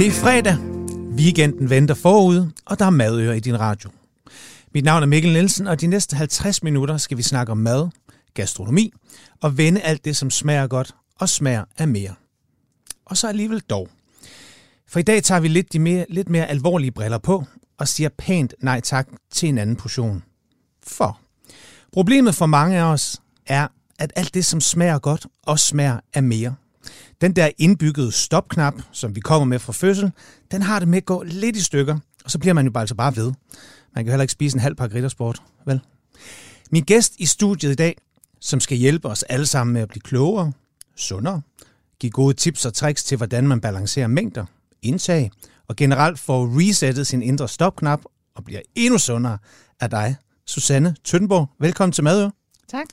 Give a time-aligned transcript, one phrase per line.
[0.00, 0.56] Det er fredag.
[1.16, 3.90] Weekenden venter forud, og der er madører i din radio.
[4.74, 7.88] Mit navn er Mikkel Nielsen, og de næste 50 minutter skal vi snakke om mad,
[8.34, 8.92] gastronomi
[9.40, 12.14] og vende alt det, som smager godt og smager af mere.
[13.04, 13.88] Og så alligevel dog.
[14.88, 17.44] For i dag tager vi lidt, de mere, lidt mere alvorlige briller på
[17.78, 20.22] og siger pænt nej tak til en anden portion.
[20.82, 21.20] For
[21.92, 26.22] problemet for mange af os er, at alt det, som smager godt, også smager af
[26.22, 26.54] mere.
[27.20, 30.12] Den der indbyggede stopknap, som vi kommer med fra fødsel,
[30.50, 32.82] den har det med at gå lidt i stykker, og så bliver man jo bare,
[32.82, 33.32] altså bare ved.
[33.94, 35.80] Man kan heller ikke spise en halv pakke riddersport, vel?
[36.70, 37.96] Min gæst i studiet i dag,
[38.40, 40.52] som skal hjælpe os alle sammen med at blive klogere,
[40.96, 41.42] sundere,
[42.00, 44.44] give gode tips og tricks til, hvordan man balancerer mængder,
[44.82, 45.30] indtag,
[45.68, 48.00] og generelt får resettet sin indre stopknap
[48.34, 49.38] og bliver endnu sundere
[49.80, 51.50] af dig, Susanne Tønborg.
[51.58, 52.28] Velkommen til Madø.
[52.68, 52.86] Tak.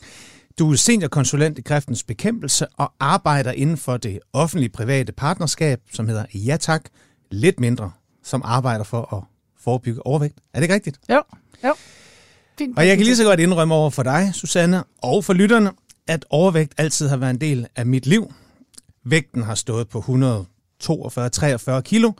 [0.60, 6.08] Du er seniorkonsulent i kræftens bekæmpelse og arbejder inden for det offentlige private partnerskab, som
[6.08, 6.82] hedder Ja Tak,
[7.32, 7.92] lidt mindre,
[8.24, 9.24] som arbejder for at
[9.64, 10.38] forebygge overvægt.
[10.54, 11.00] Er det ikke rigtigt?
[11.10, 11.22] Jo,
[11.64, 11.74] jo.
[12.58, 12.78] Fint.
[12.78, 15.72] Og jeg kan lige så godt indrømme over for dig, Susanne, og for lytterne,
[16.08, 18.34] at overvægt altid har været en del af mit liv.
[19.06, 22.12] Vægten har stået på 142-43 kilo.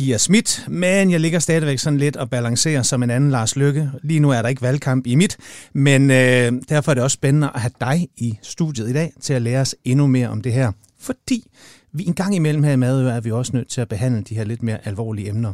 [0.00, 3.56] De er smidt, men jeg ligger stadigvæk sådan lidt og balancerer som en anden Lars
[3.56, 3.90] Lykke.
[4.02, 5.36] Lige nu er der ikke valgkamp i mit,
[5.72, 9.34] men øh, derfor er det også spændende at have dig i studiet i dag til
[9.34, 10.72] at lære os endnu mere om det her.
[10.98, 11.50] Fordi
[11.92, 14.34] vi en gang imellem her i Madø er vi også nødt til at behandle de
[14.34, 15.52] her lidt mere alvorlige emner.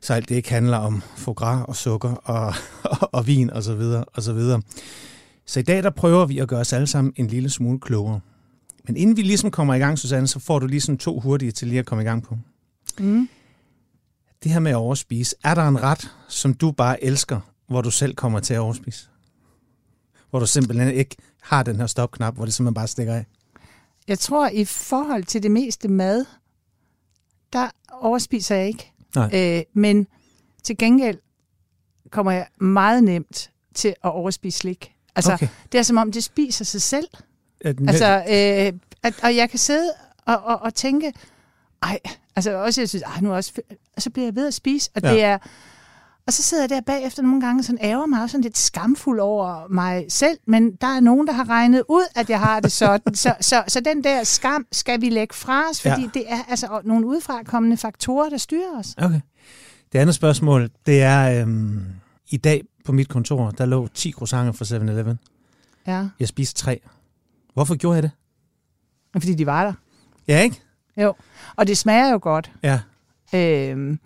[0.00, 3.62] Så alt det ikke handler om foie gras og sukker og, og, og vin og
[3.62, 4.62] så videre og så videre.
[5.46, 8.20] Så i dag der prøver vi at gøre os alle sammen en lille smule klogere.
[8.86, 11.68] Men inden vi ligesom kommer i gang, Susanne, så får du ligesom to hurtige til
[11.68, 12.38] lige at komme i gang på.
[12.98, 13.28] Mm.
[14.44, 15.36] Det her med at overspise.
[15.44, 19.08] Er der en ret, som du bare elsker, hvor du selv kommer til at overspise?
[20.30, 23.26] Hvor du simpelthen ikke har den her stopknap, hvor det simpelthen bare stikker af?
[24.08, 26.24] Jeg tror, i forhold til det meste mad,
[27.52, 28.92] der overspiser jeg ikke.
[29.14, 29.30] Nej.
[29.34, 30.06] Øh, men
[30.62, 31.18] til gengæld
[32.10, 34.94] kommer jeg meget nemt til at overspise slik.
[35.16, 35.48] Altså, Okay.
[35.72, 37.08] det er som om, det spiser sig selv.
[37.60, 39.90] At, Altså, øh, at, og jeg kan sidde
[40.26, 41.12] og, og, og tænke,
[41.82, 41.98] ej,
[42.36, 43.52] altså også, jeg synes, ej, nu også,
[43.96, 45.12] og så bliver jeg ved at spise, og Ja.
[45.12, 45.38] det er,
[46.26, 48.58] og så sidder jeg der bagefter nogle gange og sådan ærger mig også sådan lidt
[48.58, 52.60] skamfuld over mig selv, men der er nogen, der har regnet ud, at jeg har
[52.60, 53.14] det sådan.
[53.14, 56.10] så, så, så den der skam skal vi lægge fra os, fordi ja.
[56.14, 58.94] det er altså nogle udefrakommende faktorer, der styrer os.
[58.98, 59.20] Okay.
[59.92, 61.80] Det andet spørgsmål, det er, øhm,
[62.28, 65.18] i dag på mit kontor, der lå 10 croissanter fra 7-Eleven.
[65.86, 66.80] Ja, Jeg spiste tre.
[67.54, 68.10] Hvorfor gjorde jeg det?
[69.12, 69.72] fordi de var der.
[70.28, 70.60] Ja, ikke?
[70.96, 71.14] Jo,
[71.56, 72.52] og det smager jo godt.
[72.62, 72.80] Ja.
[73.34, 73.98] Øhm,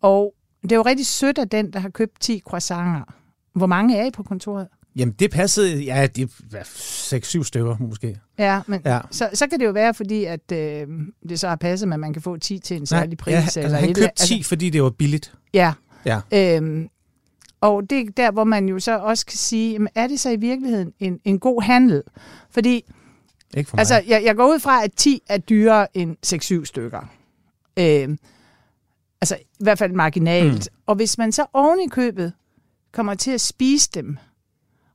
[0.00, 3.00] og det er jo rigtig sødt af den, der har købt 10 croissanter.
[3.54, 4.68] Hvor mange er I på kontoret?
[4.96, 6.62] Jamen, det passede, ja, det er
[7.40, 8.18] 6-7 stykker måske.
[8.38, 9.00] Ja, men Ja.
[9.10, 10.86] så, så kan det jo være, fordi at, øh,
[11.28, 13.32] det så har passet, med, at man kan få 10 til en særlig pris.
[13.32, 15.34] ja, altså, eller han købte eller- 10, fordi det var billigt.
[15.54, 15.72] Ja.
[16.06, 16.20] Ja.
[16.34, 16.88] Øhm,
[17.60, 20.30] og det er der, hvor man jo så også kan sige, jamen, er det så
[20.30, 22.02] i virkeligheden en, en god handel?
[22.50, 22.84] Fordi
[23.56, 23.80] Ikke for mig.
[23.80, 26.16] altså, jeg, jeg går ud fra, at 10 er dyrere end
[26.62, 27.00] 6-7 stykker.
[27.78, 28.18] Øhm,
[29.20, 30.68] altså i hvert fald marginalt.
[30.72, 30.78] Mm.
[30.86, 32.32] Og hvis man så oven i købet
[32.92, 34.16] kommer til at spise dem,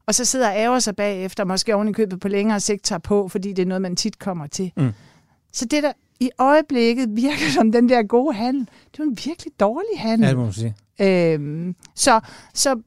[0.06, 3.00] og så sidder og ærger sig bagefter, måske oven i købet på længere sigt tager
[3.00, 4.72] på, fordi det er noget, man tit kommer til.
[4.78, 4.92] Mm.
[5.54, 9.54] Så det, der i øjeblikket virker som den der gode handel, det er en virkelig
[9.60, 10.26] dårlig handel.
[10.26, 10.76] Ja, det må man sige.
[11.00, 12.20] Øhm, så
[12.54, 12.82] så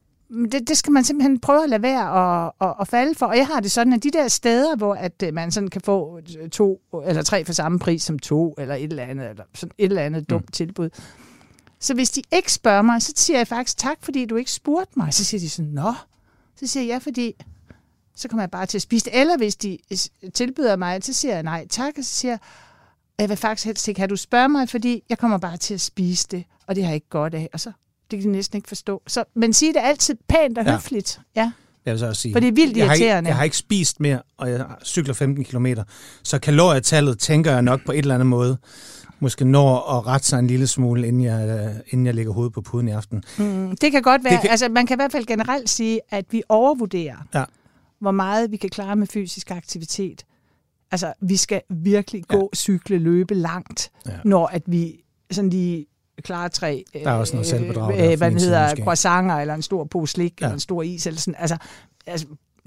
[0.52, 3.26] det, det skal man simpelthen prøve at lade være at, at, at falde for.
[3.26, 5.80] Og jeg har det sådan, at de der steder, hvor at øh, man sådan kan
[5.80, 6.20] få
[6.52, 9.84] to eller tre for samme pris som to, eller et eller andet, eller sådan et
[9.84, 10.52] eller andet dumt mm.
[10.52, 10.90] tilbud.
[11.80, 14.92] Så hvis de ikke spørger mig, så siger jeg faktisk tak, fordi du ikke spurgte
[14.96, 15.14] mig.
[15.14, 15.94] Så siger de sådan, nå.
[16.56, 17.34] Så siger jeg ja, fordi
[18.14, 19.20] så kommer jeg bare til at spise det.
[19.20, 19.78] Eller hvis de
[20.34, 22.38] tilbyder mig, så siger jeg nej tak, og så siger jeg,
[23.18, 25.74] jeg vil faktisk helst ikke have, at du spørger mig, fordi jeg kommer bare til
[25.74, 27.48] at spise det, og det har jeg ikke godt af.
[27.52, 27.72] Og så
[28.10, 29.02] det kan de næsten ikke forstå.
[29.06, 30.70] Så, men sige det altid pænt og Ja.
[30.72, 31.20] høfligt.
[31.36, 31.52] Ja.
[31.86, 32.32] Jeg vil så også sige.
[32.34, 33.28] For det er vildt jeg har, ikke, irriterende.
[33.28, 35.66] jeg har ikke spist mere, og jeg cykler 15 km.
[36.22, 38.58] Så kalorietallet tænker jeg nok på et eller andet måde.
[39.20, 42.52] Måske når at rette sig en lille smule, inden jeg, øh, inden jeg lægger hovedet
[42.52, 43.22] på puden i aften.
[43.38, 44.32] Mm, det kan godt være.
[44.32, 47.44] Det kan- Altså, man kan i hvert fald generelt sige, at vi overvurderer, Ja.
[48.00, 50.24] hvor meget vi kan klare med fysisk aktivitet.
[50.92, 54.12] Altså, vi skal virkelig gå, cykle, løbe langt, Ja.
[54.24, 54.96] når at vi
[55.30, 55.86] sådan lige
[56.20, 59.62] klarer tre Der er også noget selvbedrag øh, fra hvad den hedder, croissanter, eller en
[59.62, 60.46] stor pose slik, Ja.
[60.46, 61.34] eller en stor is, eller sådan.
[61.38, 61.56] Altså,
[62.06, 62.26] altså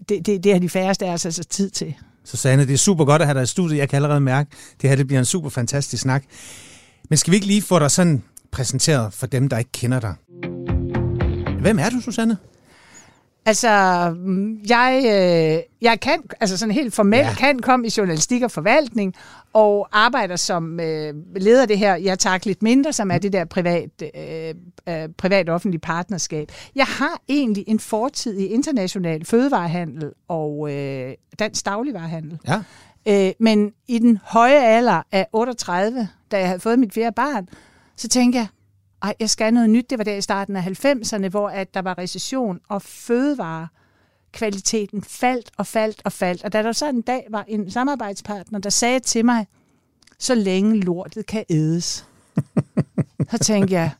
[0.10, 1.94] det, det, det har de færreste af os altså tid til.
[2.26, 3.78] Susanne, det er super godt at have dig i studiet.
[3.78, 4.50] Jeg kan allerede mærke,
[4.82, 6.24] det her det bliver en super fantastisk snak.
[7.10, 10.14] Men skal vi ikke lige få dig sådan præsenteret for dem, der ikke kender dig?
[11.62, 12.38] Hvem er du, Susanne?
[13.46, 13.70] Altså,
[14.18, 17.34] mm, jeg, øh, jeg kan, altså sådan helt formelt, Ja.
[17.34, 19.14] kan komme i journalistik og forvaltning,
[19.54, 23.34] og arbejder som øh, leder af det her, jeg tager lidt mindre, som er det
[23.34, 24.54] der privat, øh,
[24.90, 26.52] øh, privat-offentlig partnerskab.
[26.76, 32.40] Jeg har egentlig en fortid i international fødevarehandel og øh, dansk dagligvarehandel.
[32.48, 32.60] Ja.
[33.28, 37.48] Øh, men i den høje alder af 38, da jeg havde fået mit fjerde barn,
[37.98, 38.48] så tænkte jeg,
[39.04, 39.90] ej, jeg skal noget nyt.
[39.90, 45.52] Det var der i starten af 90'erne, hvor at der var recession, og fødevarekvaliteten faldt
[45.58, 46.44] og faldt og faldt.
[46.44, 49.48] Og da der så en dag var en samarbejdspartner, der sagde til mig,
[50.20, 52.08] så længe lortet kan ædes,
[53.32, 53.92] så tænkte jeg,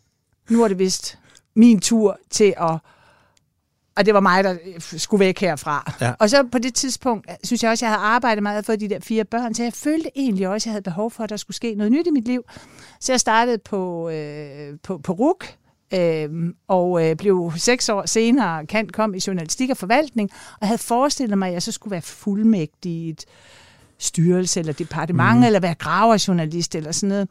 [0.50, 1.20] nu er det vist
[1.56, 2.78] min tur til at
[3.96, 5.94] og det var mig, der skulle væk herfra.
[6.02, 6.14] Ja.
[6.20, 9.00] Og så på det tidspunkt, synes jeg også, jeg havde arbejdet meget for de der
[9.00, 11.56] fire børn, så jeg følte egentlig også, at jeg havde behov for, at der skulle
[11.56, 12.44] ske noget nyt i mit liv.
[13.00, 15.56] Så jeg startede på, øh, på, på RUK,
[15.94, 16.30] øh,
[16.68, 20.30] og øh, blev seks år senere kan kom i journalistik og forvaltning,
[20.62, 23.26] og havde forestillet mig, at jeg så skulle være fuldmægtig i et
[23.98, 25.44] styrelse eller departement, mm.
[25.44, 27.30] eller være graverjournalist eller sådan noget.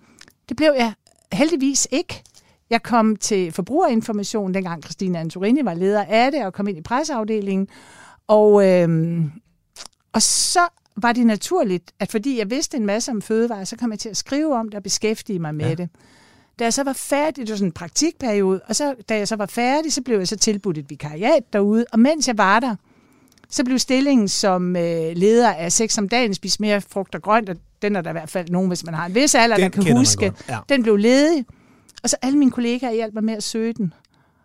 [0.49, 0.93] Det blev jeg
[1.33, 2.23] heldigvis ikke.
[2.71, 6.83] Jeg kom til forbrugerinformation, dengang Christine Antorini var leder af det, og kom ind i
[6.83, 7.69] presseafdelingen.
[8.29, 9.31] Og, øhm,
[10.13, 10.61] og så
[10.97, 14.09] var det naturligt, at fordi jeg vidste en masse om fødevare, så kom jeg til
[14.09, 15.75] at skrive om det og beskæftige mig med Ja.
[15.75, 15.89] det.
[16.59, 19.37] Da jeg så var færdig, det var sådan en praktikperiode, og så, da jeg så
[19.37, 22.77] var færdig, så blev jeg så tilbudt et vikariat derude, og mens jeg var der,
[23.51, 27.49] så blev stillingen som øh, leder af Sex om dagen, spis mere frugt og grønt,
[27.49, 29.73] og den er der i hvert fald nogen, hvis man har en vis alder, Den
[29.73, 30.33] der kan huske.
[30.49, 30.59] ja.
[30.69, 31.45] Den blev ledig,
[32.03, 33.95] og så alle mine kollegaer hjalp mig med at søge den.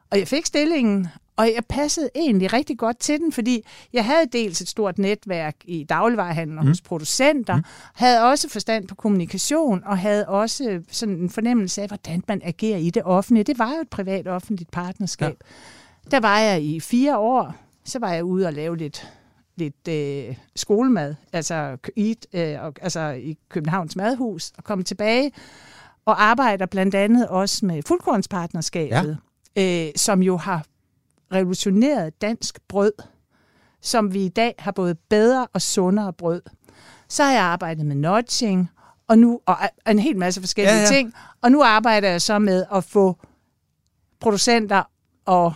[0.09, 3.63] Og jeg fik stillingen, og jeg passede egentlig rigtig godt til den, fordi
[3.93, 7.63] jeg havde dels et stort netværk i dagligvarehandlen og hos producenter, mm.
[7.93, 12.77] havde også forstand på kommunikation, og havde også sådan en fornemmelse af, hvordan man agerer
[12.77, 13.43] i det offentlige.
[13.43, 15.35] Det var jo et privat-offentligt partnerskab.
[16.05, 16.09] Ja.
[16.11, 17.55] Der var jeg i fire år,
[17.85, 19.07] så var jeg ude og lave lidt
[19.57, 25.31] lidt øh, skolemad, altså eat, øh, og, altså i Københavns Madhus, og kom tilbage
[26.07, 29.17] og arbejder blandt andet også med fuldkornspartnerskabet,
[29.55, 29.87] ja.
[29.87, 30.65] øh, som jo har
[31.33, 32.91] revolutioneret dansk brød,
[33.81, 36.41] som vi i dag har både bedre og sundere brød.
[37.09, 38.69] Så har jeg arbejdet med nudging,
[39.07, 39.57] og nu og
[39.87, 43.17] en hel masse forskellige Ja, ja, ting, og nu arbejder jeg så med at få
[44.19, 44.83] producenter
[45.25, 45.53] og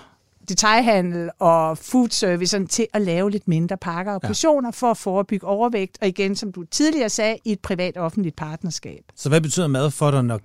[0.50, 4.28] detailhandel og food service sådan til at lave lidt mindre pakker og Ja.
[4.28, 9.04] portioner for at forebygge overvægt, og igen, som du tidligere sagde, i et privat-offentligt partnerskab.
[9.16, 10.40] Så hvad betyder mad for dig, når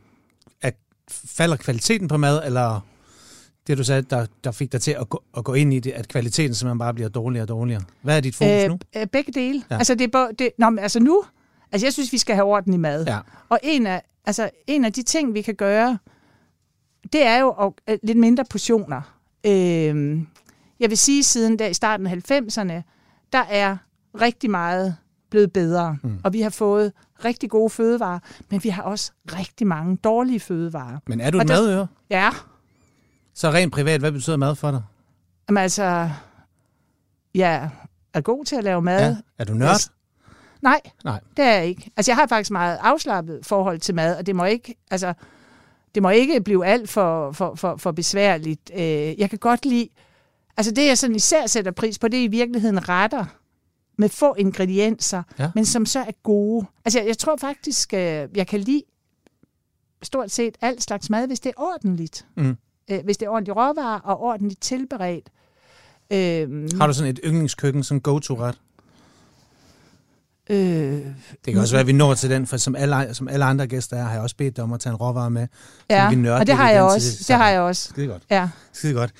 [0.62, 0.74] at
[1.24, 2.80] falder kvaliteten på mad, eller
[3.66, 5.90] det du sagde, der, der fik dig til at gå, at gå ind i det,
[5.90, 7.82] at kvaliteten simpelthen bare bliver dårligere og dårligere?
[8.02, 8.78] Hvad er dit fokus nu?
[8.96, 9.58] Øh, begge dele.
[9.70, 9.74] Ja.
[9.74, 9.78] Ja.
[9.78, 11.22] Altså, det er det, nå, men altså nu,
[11.72, 13.04] altså jeg synes, vi skal have orden i mad.
[13.06, 13.18] Ja.
[13.48, 15.98] Og en af, altså, en af de ting, vi kan gøre,
[17.12, 19.15] det er jo at, øh, lidt mindre portioner.
[19.46, 20.20] Øh,
[20.80, 22.82] jeg vil sige, siden der i starten af 90'erne,
[23.32, 23.76] der er
[24.20, 24.96] rigtig meget
[25.30, 25.96] blevet bedre.
[26.02, 26.18] Mm.
[26.24, 26.92] Og vi har fået
[27.24, 28.18] rigtig gode fødevarer,
[28.50, 30.98] men vi har også rigtig mange dårlige fødevarer.
[31.06, 31.86] Men er du Og et der- madøre?
[32.10, 32.30] Ja,
[33.34, 34.82] Så rent privat, hvad betyder mad for dig?
[35.48, 36.10] men altså,
[37.34, 37.70] jeg
[38.14, 39.00] er god til at lave mad.
[39.10, 39.16] Ja.
[39.38, 39.80] Er du nørd?
[40.62, 41.20] Nej, Nej.
[41.36, 41.90] det er jeg ikke.
[41.96, 45.14] Altså, jeg har faktisk meget afslappet forhold til mad, og det må ikke, altså,
[45.96, 48.70] det må ikke blive alt for, for, for, for besværligt.
[48.74, 48.80] Øh,
[49.20, 49.88] jeg kan godt lide,
[50.56, 53.24] altså det jeg sådan især sætter pris på, det er i virkeligheden retter
[53.98, 55.50] med få ingredienser, Ja.
[55.54, 56.66] men som så er gode.
[56.84, 57.98] Altså, jeg, jeg tror faktisk, øh,
[58.34, 58.82] jeg kan lide
[60.02, 62.26] stort set alt slags mad, hvis det er ordentligt.
[62.36, 62.56] Mm.
[62.90, 65.30] Øh, hvis det er ordentligt råvarer og ordentligt tilberedt.
[66.12, 68.58] Øh, Har du sådan et yndlingskøkken, sådan go-to-ret?
[70.50, 71.06] Øh, Det
[71.46, 73.96] kan også være, at vi når til den, for som alle, som alle andre gæster
[73.96, 75.46] er, har jeg også bedt dig om at tage en råvare med.
[75.90, 77.16] ja, vi nørder og det har jeg også.
[77.18, 77.88] det Det har jeg også.
[77.88, 78.22] Skide godt.
[78.30, 78.48] Ja.
[78.72, 79.10] Skide godt.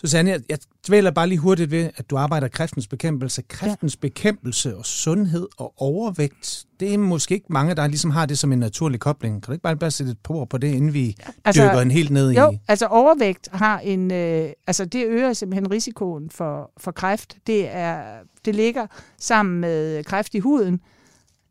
[0.00, 3.42] Susanne, jeg, jeg dvæler bare lige hurtigt ved, at du arbejder kræftens bekæmpelse.
[3.42, 4.00] Kræftens ja.
[4.00, 8.52] bekæmpelse og sundhed og overvægt, det er måske ikke mange, der ligesom har det som
[8.52, 9.42] en naturlig kobling.
[9.42, 11.80] Kan du ikke bare, bare sætte et par ord på det, inden vi altså, dykker
[11.80, 12.58] en helt ned Jo, i...
[12.68, 17.36] altså overvægt har en, øh, altså det øger simpelthen risikoen for, for kræft.
[17.46, 18.02] Det, er,
[18.44, 18.86] det ligger
[19.18, 20.80] sammen med kræft i huden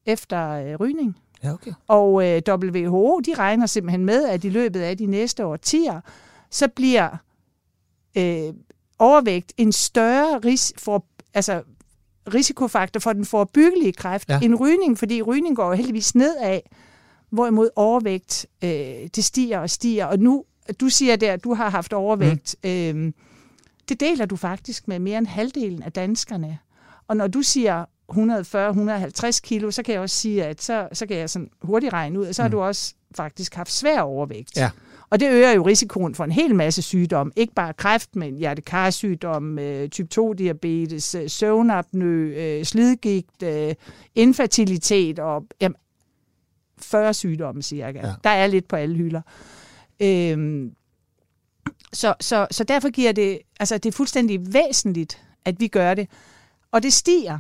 [0.06, 1.18] efter øh, rygning.
[1.44, 1.72] Ja, okay.
[1.88, 6.02] Og øh, WHO, de regner simpelthen med, at i løbet af de næste årtier,
[6.52, 7.18] så bliver
[8.18, 8.54] øh,
[9.00, 11.62] overvægt en større ris for, altså,
[12.34, 14.40] risikofaktor for den forebyggelige kræft Ja.
[14.44, 16.60] end rygning, fordi rygning går jo heldigvis nedad,
[17.30, 18.70] hvorimod overvægt, øh,
[19.16, 20.06] det stiger og stiger.
[20.06, 20.46] Og nu,
[20.80, 22.56] du siger der, at du har haft overvægt.
[22.64, 22.70] Mm.
[22.70, 23.12] Øh,
[23.90, 26.60] det deler du faktisk med mere end halvdelen af danskerne.
[27.08, 31.18] Og når du siger 140-150 kilo, så kan jeg også sige, at så, så kan
[31.18, 32.52] jeg sådan hurtigt regne ud, at så har Mm.
[32.52, 34.58] du også faktisk haft svær overvægt.
[34.58, 34.70] Ja.
[35.10, 37.34] Og det øger jo risikoen for en hel masse sygdomme.
[37.36, 43.76] Ikke bare kræft, men hjertekarsygdom, øh, type 2-diabetes, øh, søvnapnø, øh, slidgigt, øh,
[44.16, 45.76] infertilitet og jamen,
[46.78, 48.08] 40 sygdomme cirka.
[48.08, 48.14] Ja.
[48.24, 49.22] Der er lidt på alle hylder.
[50.00, 50.72] Øhm,
[51.94, 56.10] så, så, så derfor giver det, altså det er fuldstændig væsentligt, at vi gør det.
[56.72, 57.40] Og det stiger.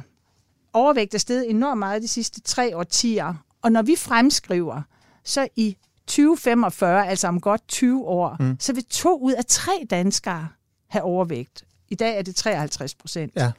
[0.74, 3.34] Overvægt er steget enormt meget de sidste tre årtier.
[3.62, 4.82] Og når vi fremskriver,
[5.24, 8.58] så i 2045, altså om godt 20 år, mm.
[8.60, 10.48] så vil to ud af tre danskere
[10.88, 11.64] have overvægt.
[11.90, 13.34] I dag er det 53 procent.
[13.36, 13.52] Ja.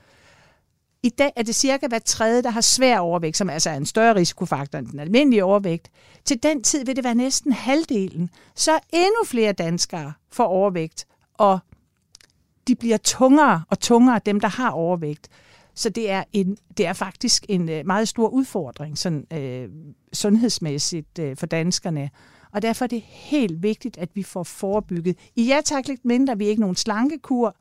[1.02, 3.86] I dag er det cirka hver tredje, der har svær overvægt, som altså er en
[3.86, 5.90] større risikofaktor end den almindelige overvægt.
[6.24, 8.30] Til den tid vil det være næsten halvdelen.
[8.54, 11.58] Så endnu flere danskere får overvægt, og
[12.68, 15.28] de bliver tungere og tungere, dem der har overvægt.
[15.74, 19.68] Så det er, en, det er faktisk en øh, meget stor udfordring sådan, øh,
[20.12, 22.10] sundhedsmæssigt øh, for danskerne.
[22.56, 25.16] Og derfor er det helt vigtigt, at vi får forebygget.
[25.36, 27.56] I ja tak lidt mindre, vi er ikke nogen slankekur.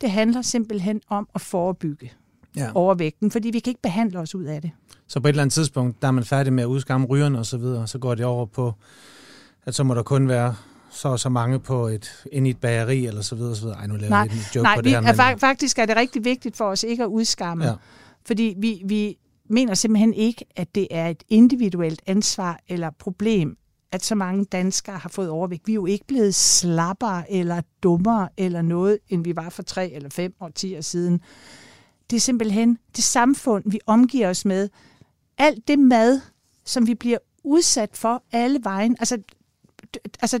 [0.00, 2.12] Det handler simpelthen om at forebygge
[2.56, 2.70] ja.
[2.74, 4.70] overvægten, fordi vi kan ikke behandle os ud af det.
[5.06, 7.46] Så på et eller andet tidspunkt, der er man færdig med at udskamme rygerne og
[7.46, 8.72] så videre, så går det over på,
[9.66, 10.54] at så må der kun være
[10.90, 13.78] så og så mange på et, ind i et bageri, eller så videre, så videre.
[13.78, 15.00] Ej, nu laver Nej, jeg en joke Nej på det her.
[15.02, 17.74] er, fa- faktisk er det rigtig vigtigt for os ikke at udskamme, Ja.
[18.26, 19.16] fordi vi, vi
[19.50, 23.56] mener simpelthen ikke, at det er et individuelt ansvar eller problem,
[23.92, 25.66] at så mange danskere har fået overvægt.
[25.66, 29.90] Vi er jo ikke blevet slappere eller dummere eller noget, end vi var for tre
[29.90, 31.20] eller fem årtier siden.
[32.10, 34.68] Det er simpelthen det samfund, vi omgiver os med.
[35.38, 36.20] Alt det mad,
[36.64, 38.96] som vi bliver udsat for alle vejen.
[39.00, 39.18] Altså,
[40.22, 40.40] altså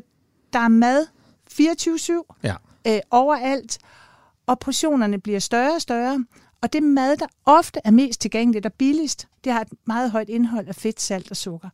[0.52, 1.06] der er mad
[1.52, 2.54] 24-7 Ja.
[2.86, 3.78] øh, overalt,
[4.46, 6.24] og portionerne bliver større og større.
[6.62, 10.28] Og det mad, der ofte er mest tilgængeligt og billigst, det har et meget højt
[10.28, 11.68] indhold af fedt, salt og sukker.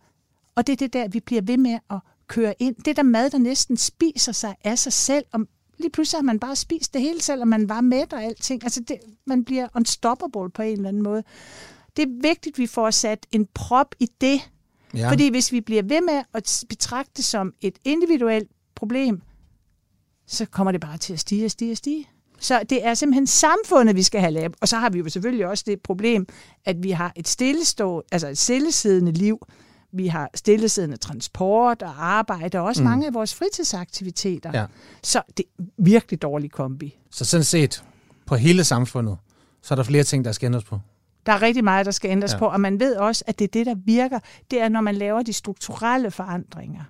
[0.57, 2.77] Og det er det der, vi bliver ved med at køre ind.
[2.85, 5.25] Det der mad, der næsten spiser sig af sig selv.
[5.33, 5.41] Og
[5.79, 8.65] lige pludselig har man bare spist det hele, selvom man var mæt og alting.
[8.65, 8.97] Altså det,
[9.27, 11.23] man bliver unstoppable på en eller anden måde.
[11.97, 14.51] Det er vigtigt, at vi får sat en prop i det.
[14.95, 14.99] Ja.
[15.01, 15.11] Ja.
[15.11, 19.23] Fordi hvis vi bliver ved med at betragte det som et individuelt problem,
[20.27, 22.09] så kommer det bare til at stige og stige og stige.
[22.39, 24.55] Så det er simpelthen samfundet, vi skal have lavet.
[24.61, 26.27] Og så har vi jo selvfølgelig også det problem,
[26.65, 29.39] at vi har et stillestå, altså et stillesiddende liv.
[29.93, 32.89] Vi har stillesiddende transport og arbejde, og også mm.
[32.89, 34.51] mange af vores fritidsaktiviteter.
[34.55, 34.67] Ja.
[35.03, 36.99] Så det er virkelig dårlig kombi.
[37.11, 37.85] Så sådan set,
[38.27, 39.17] på hele samfundet,
[39.63, 40.81] så er der flere ting, der skal ændres på.
[41.27, 42.39] Der er rigtig meget, der skal ændres Ja.
[42.39, 44.19] på, og man ved også, at det er det, der virker.
[44.51, 46.83] Det er, når man laver de strukturelle forandringer.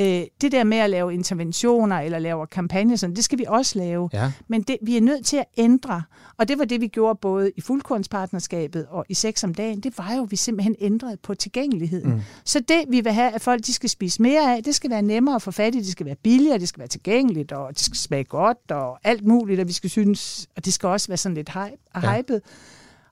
[0.00, 3.78] Øh, det der med at lave interventioner eller lave kampagner, sådan, det skal vi også
[3.78, 4.10] lave.
[4.12, 4.32] Ja.
[4.48, 6.02] Men det, vi er nødt til at ændre.
[6.38, 9.80] Og det var det, vi gjorde både i fuldkornspartnerskabet og i sex om dagen.
[9.80, 12.10] Det var jo, at vi simpelthen ændrede på tilgængeligheden.
[12.14, 12.20] Mm.
[12.44, 15.02] Så det, vi vil have, at folk de skal spise mere af, det skal være
[15.02, 17.80] nemmere at få fat i, det skal være billigere, det skal være tilgængeligt, og det
[17.80, 21.16] skal smage godt, og alt muligt, og vi skal synes, og det skal også være
[21.16, 22.16] sådan lidt hype, Ja.
[22.16, 22.42] hypet.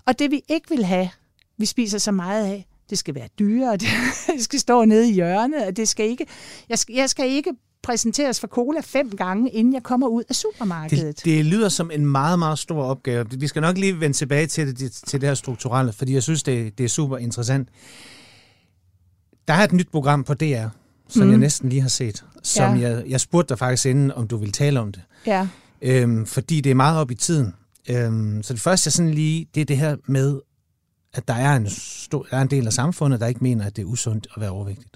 [0.07, 1.09] Og det, vi ikke vil have,
[1.57, 3.89] vi spiser så meget af, det skal være dyre, og det,
[4.27, 6.27] det skal stå nede i hjørnet, og det skal ikke,
[6.69, 7.53] jeg skal, jeg skal ikke
[7.83, 11.17] præsenteres for cola fem gange, inden jeg kommer ud af supermarkedet.
[11.17, 13.27] Det, det lyder som en meget, meget stor opgave.
[13.39, 16.43] Vi skal nok lige vende tilbage til det, til det her strukturelle, fordi jeg synes,
[16.43, 17.69] det, det er super interessant.
[19.49, 20.67] Der er et nyt program på DR,
[21.09, 21.31] som mm.
[21.31, 22.89] jeg næsten lige har set, som Ja.
[22.89, 25.03] jeg, jeg spurgte dig faktisk inden, om du ville tale om det.
[25.27, 25.49] Ja.
[25.83, 27.55] Øhm, fordi det er meget op i tiden.
[27.89, 30.41] Øhm, så det første, jeg sådan lige, det er det her med,
[31.15, 33.77] at der er, en stor, der er en del af samfundet, der ikke mener, at
[33.77, 34.87] det er usundt at være overvægtig.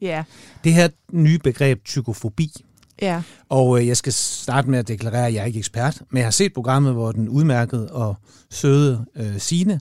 [0.00, 0.24] Ja,
[0.64, 2.52] Det her nye begreb, psykofobi,
[3.02, 6.18] ja, og øh, jeg skal starte med at deklarere, at jeg er ikke ekspert, men
[6.18, 8.16] jeg har set programmet, hvor den udmærkede og
[8.50, 9.72] søde øh, Sine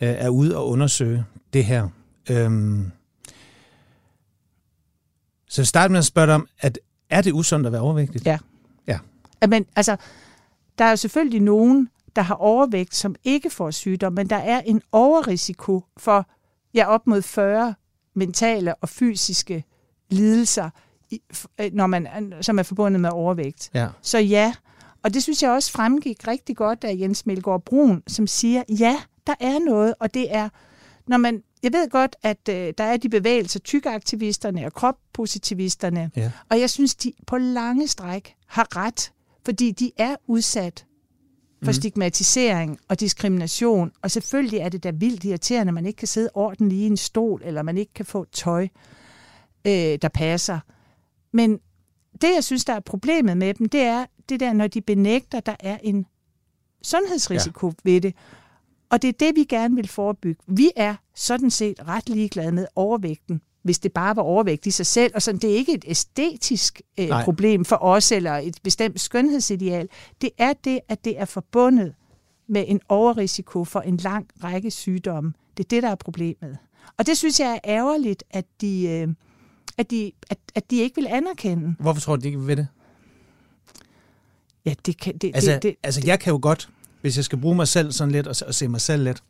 [0.00, 1.88] øh, er ude og undersøge det her.
[2.30, 2.90] Øhm,
[5.48, 6.78] så jeg starter med at spørge dig om, at
[7.10, 8.26] er det usundt at være overvægtig?
[8.26, 8.38] Ja.
[8.86, 8.98] Ja.
[9.48, 9.96] Men altså,
[10.78, 14.82] der er selvfølgelig nogen, der har overvægt, som ikke får sygdom, men der er en
[14.92, 16.26] overrisiko for
[16.74, 17.74] ja, op mod 40
[18.14, 19.64] mentale og fysiske
[20.10, 20.70] lidelser,
[21.60, 23.70] øh, når man, som er forbundet med overvægt.
[23.74, 23.88] Ja.
[24.02, 24.54] Så ja,
[25.02, 28.96] og det synes jeg også fremgik rigtig godt af Jens Melgaard Brun, som siger, ja,
[29.26, 30.48] der er noget, og det er,
[31.06, 36.30] når man, jeg ved godt, at øh, der er de bevægelser, tykaktivisterne og kroppositivisterne, Ja.
[36.50, 39.12] og jeg synes, de på lange stræk har ret,
[39.44, 40.86] fordi de er udsat
[41.62, 41.72] for mm.
[41.72, 46.30] stigmatisering og diskrimination, og selvfølgelig er det da vildt irriterende, at man ikke kan sidde
[46.34, 48.68] ordentligt i en stol, eller man ikke kan få tøj,
[49.66, 50.60] øh, der passer.
[51.32, 51.58] Men
[52.20, 55.40] det, jeg synes, der er problemet med dem, det er det der, når de benægter,
[55.40, 56.06] der er en
[56.82, 57.90] sundhedsrisiko ja.
[57.90, 58.14] ved det.
[58.90, 60.42] Og det er det, vi gerne vil forebygge.
[60.46, 63.40] Vi er sådan set ret ligeglade med overvægten.
[63.66, 65.12] Hvis det bare var overvægt i sig selv.
[65.14, 67.24] Og sådan, det er ikke et æstetisk øh, Nej.
[67.24, 69.88] problem for os, eller et bestemt skønhedsideal.
[70.20, 71.94] Det er det, at det er forbundet
[72.48, 75.32] med en overrisiko for en lang række sygdomme.
[75.56, 76.58] Det er det, der er problemet.
[76.98, 79.08] Og det synes jeg er ærgerligt, at de, øh,
[79.78, 81.74] at de, at, at de ikke vil anerkende.
[81.78, 82.66] Hvorfor tror du de ikke ved det?
[84.64, 85.18] Ja, det kan...
[85.18, 86.68] Det, Altså, det, det, altså jeg kan jo godt,
[87.00, 89.22] hvis jeg skal bruge mig selv sådan lidt og, og se mig selv lidt,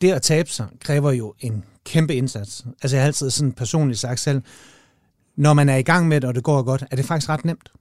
[0.00, 2.64] det at tabe sig kræver jo en kæmpe indsats.
[2.82, 4.42] Altså jeg har altid sådan personligt sagt selv,
[5.36, 7.44] når man er i gang med det, og det går godt, er det faktisk ret
[7.44, 7.72] nemt.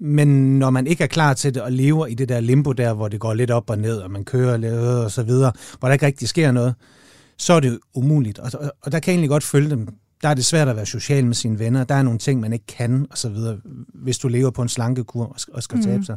[0.00, 2.92] Men når man ikke er klar til det og lever i det der limbo der,
[2.92, 5.88] hvor det går lidt op og ned, og man kører lidt og så videre, hvor
[5.88, 6.74] der ikke rigtig sker noget,
[7.38, 8.38] så er det umuligt.
[8.38, 9.88] Og, og, og der kan jeg egentlig godt følge dem.
[10.22, 11.84] Der er det svært at være social med sine venner.
[11.84, 13.58] Der er nogle ting, man ikke kan, og så videre,
[13.94, 16.16] hvis du lever på en slankekur og skal, og skal tabe sig.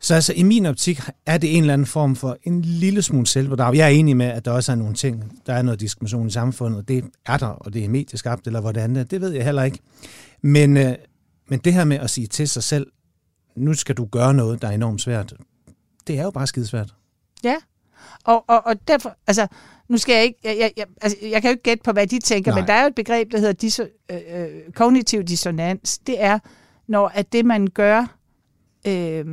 [0.00, 3.26] Så altså, i min optik er det en eller anden form for en lille smule
[3.26, 3.76] selvbedrag.
[3.76, 6.30] Jeg er enig med, at der også er nogle ting, der er noget diskrimination i
[6.30, 6.88] samfundet.
[6.88, 9.04] Det er der, og det er medieskabt, eller hvordan det er.
[9.04, 9.78] Det ved jeg heller ikke.
[10.42, 10.94] Men, øh,
[11.48, 12.86] men det her med at sige til sig selv,
[13.56, 15.34] nu skal du gøre noget, der er enormt svært,
[16.06, 16.94] det er jo bare skidesvært.
[17.44, 17.56] Ja,
[18.24, 19.46] og, og, og derfor, altså,
[19.88, 22.06] nu skal jeg ikke, jeg, jeg, jeg, altså, jeg kan jo ikke gætte på, hvad
[22.06, 22.60] de tænker, Nej.
[22.60, 25.98] men der er jo et begreb, der hedder diso, øh, øh, kognitiv dissonans.
[25.98, 26.38] Det er,
[26.86, 28.16] når at det, man gør,
[28.86, 29.24] øh,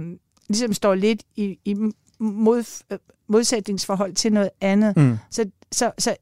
[0.49, 1.75] ligesom står lidt i, i
[2.19, 2.97] mod, øh,
[3.27, 4.97] modsætningsforhold til noget andet.
[4.97, 5.17] Mm.
[5.31, 6.15] Så, så, så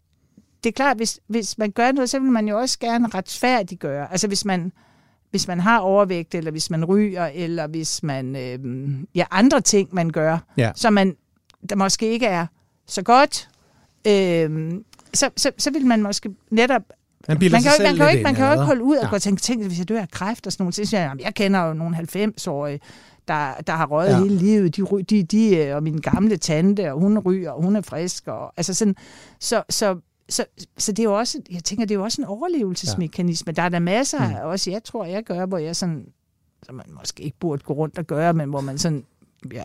[0.63, 4.11] det er klart, hvis, hvis man gør noget, så vil man jo også gerne retfærdiggøre.
[4.11, 4.71] Altså hvis man,
[5.31, 8.59] hvis man har overvægt, eller hvis man ryger, eller hvis man, øh,
[9.15, 10.71] ja, andre ting, man gør, Ja.
[10.75, 11.15] som man,
[11.69, 12.45] der måske ikke er
[12.87, 13.49] så godt,
[14.07, 14.71] øh,
[15.13, 16.81] så, så, så vil man måske netop
[17.27, 19.03] Man, man kan, jo, man kan jo ikke, man kan jo ikke holde ud og
[19.03, 19.09] Ja.
[19.09, 20.87] gå og tænke, tænk, hvis jeg dør af kræft og sådan nogle ting.
[20.87, 22.79] Så siger jeg, "Jamen, jeg kender jo nogle 90-årige,
[23.33, 24.19] der, der har røget Ja.
[24.23, 24.75] hele livet.
[24.75, 28.27] De, de, de, øh, og min gamle tante, og hun ryger, og hun er frisk.
[28.27, 28.95] Og, altså sådan,
[29.39, 30.45] så, så, så,
[30.77, 33.49] så det er jo også, jeg tænker, det er jo også en overlevelsesmekanisme.
[33.49, 33.55] Ja.
[33.55, 34.35] Der er der masser Mm.
[34.49, 36.05] også jeg tror, jeg gør, hvor jeg sådan,
[36.63, 39.03] som man måske ikke burde gå rundt og gøre, men hvor man sådan,
[39.53, 39.63] ja,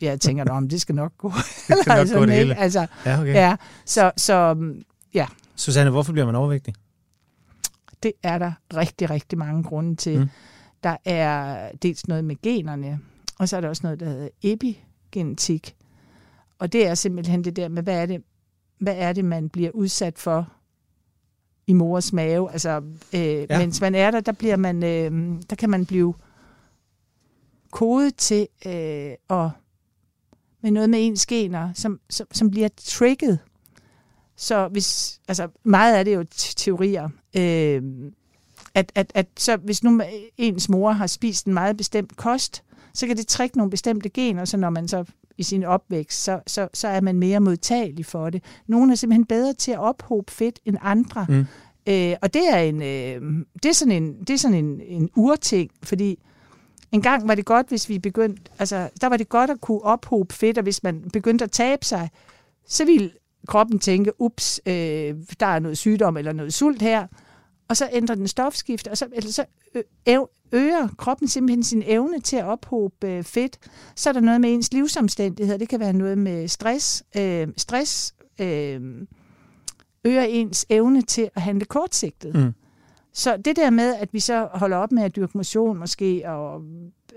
[0.00, 1.28] jeg tænker, om det skal nok gå.
[1.68, 2.54] Det skal nok gå det hele.
[2.58, 3.34] Altså, Ja, okay.
[3.34, 4.56] ja, så, så
[5.14, 6.74] ja, Susanne, hvorfor bliver man overvægtig?
[8.02, 10.18] det er der rigtig, rigtig mange grunde til.
[10.20, 10.28] Mm.
[10.82, 13.00] Der er dels noget med generne,
[13.38, 15.76] og så er der også noget, der hedder epigenetik.
[16.58, 18.22] Og det er simpelthen det der med, hvad er det,
[18.78, 20.52] hvad er det man bliver udsat for
[21.66, 22.52] i mors mave?
[22.52, 22.82] Altså,
[23.14, 23.58] øh, Ja.
[23.58, 26.14] mens man er der, der, bliver man, øh, der kan man blive
[27.72, 29.50] kodet til øh, og
[30.62, 33.38] med noget med ens gener, som, som, som bliver trigget.
[34.36, 37.82] Så hvis, altså meget af det er jo te- teorier, øh,
[38.74, 40.00] at, at, at så hvis nu
[40.38, 42.62] ens mor har spist en meget bestemt kost,
[42.94, 45.04] så kan det trække nogle bestemte gener, så når man så
[45.38, 48.42] i sin opvækst, så, så, så er man mere modtagelig for det.
[48.66, 51.26] Nogle er simpelthen bedre til at ophobe fedt end andre.
[51.28, 51.46] Mm.
[51.86, 55.10] Øh, og det er, en, øh, det er sådan, en, det er sådan en, en
[55.16, 56.18] urting, fordi
[56.92, 59.82] en gang var det godt, hvis vi begyndte, altså der var det godt at kunne
[59.82, 62.10] ophobe fedt, og hvis man begyndte at tabe sig,
[62.66, 63.10] så ville
[63.48, 67.06] kroppen tænke, ups, øh, der er noget sygdom eller noget sult her,
[67.70, 69.44] og så ændrer den stofskift, og så, eller så
[70.52, 73.58] øger kroppen simpelthen sin evne til at ophobe øh, fedt.
[73.96, 77.02] Så er der noget med ens livsomstændigheder, det kan være noget med stress.
[77.16, 78.80] Øh, stress øh,
[80.04, 82.34] øger ens evne til at handle kortsigtet.
[82.34, 82.52] Mm.
[83.12, 86.62] Så det der med, at vi så holder op med at dyrke motion måske, og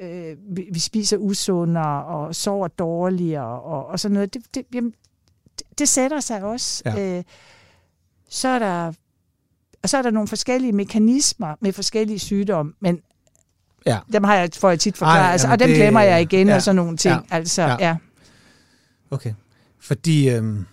[0.01, 4.93] øh, vi, vi spiser usundere, og sover dårligere, og, og sådan noget, det, det, jamen,
[5.59, 6.83] det, det sætter sig også.
[6.85, 7.17] Ja.
[7.17, 7.23] Øh,
[8.29, 8.93] så er der
[9.83, 12.99] og så er der nogle forskellige mekanismer med forskellige sygdomme, men
[13.85, 13.99] Ja.
[14.13, 16.47] dem har jeg, får jeg tit Ej, forklaret, altså, og dem det- glemmer jeg igen,
[16.47, 17.15] ja, og sådan nogle ting.
[17.15, 17.69] ja, altså, ja.
[17.69, 17.87] ja.
[17.87, 17.95] ja.
[19.11, 19.33] Okay.
[19.79, 20.65] Fordi, øhm,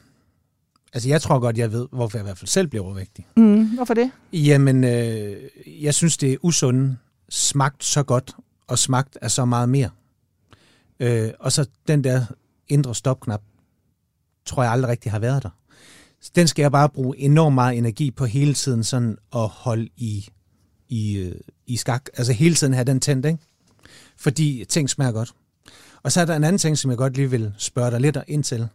[0.93, 3.27] altså jeg tror godt, jeg ved, hvorfor jeg i hvert fald selv bliver overvægtig.
[3.37, 4.11] Mm, hvorfor det?
[4.33, 5.37] Jamen, øh,
[5.83, 9.91] jeg synes, det er usundt smagt så godt, og smagt er så meget mere.
[11.01, 12.27] Øh, og så den der
[12.69, 13.43] indre stopknap,
[14.47, 15.51] tror jeg aldrig rigtig har været der.
[16.23, 19.89] Så den skal jeg bare bruge enormt meget energi på hele tiden sådan at holde
[19.97, 20.29] i,
[20.89, 21.35] i, øh,
[21.67, 22.05] i skak.
[22.17, 23.39] Altså hele tiden have den tændt, ikke?
[24.17, 25.35] Fordi ting smager godt.
[26.03, 28.19] Og så er der en anden ting, som jeg godt lige vil spørge dig lidt
[28.29, 28.69] ind til.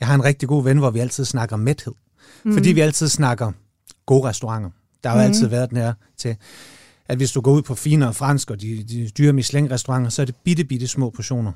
[0.00, 1.92] Jeg har en rigtig god ven, hvor vi altid snakker mæthed.
[2.44, 2.52] Mm.
[2.52, 3.52] Fordi vi altid snakker
[4.06, 4.70] gode restauranter.
[5.04, 5.32] Der har jo Mhm.
[5.32, 6.36] altid været den her til,
[7.08, 10.26] at hvis du går ud på finere fransk og de, de dyre Michelin-restauranter, så er
[10.26, 11.52] det bitte, bitte små portioner.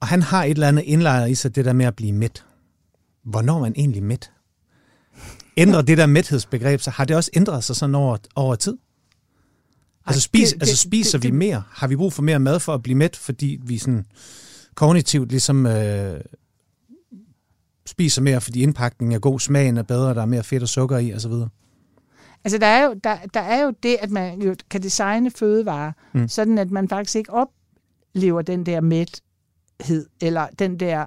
[0.00, 2.44] Og han har et eller andet indlejret i sig, det der med at blive mæt.
[3.30, 4.30] Hvornår man egentlig mæt?
[5.56, 6.92] Ændrer det der mæthedsbegreb sig?
[6.92, 8.76] Har det også ændret sig sådan over, over tid?
[10.06, 11.62] Altså, spis, det- altså det- spiser det- vi det- mere?
[11.70, 14.04] Har vi brug for mere mad for at blive mæt, fordi vi sådan
[14.74, 16.20] kognitivt ligesom øh,
[17.86, 20.98] spiser mere, fordi indpakningen er god, smagen er bedre, der er mere fedt og sukker
[20.98, 21.32] i osv.?
[22.44, 25.92] Altså, der er, jo, der, der er jo det, at man jo kan designe fødevarer,
[26.14, 26.28] mm.
[26.28, 31.06] sådan at man faktisk ikke oplever den der mæthed, eller den der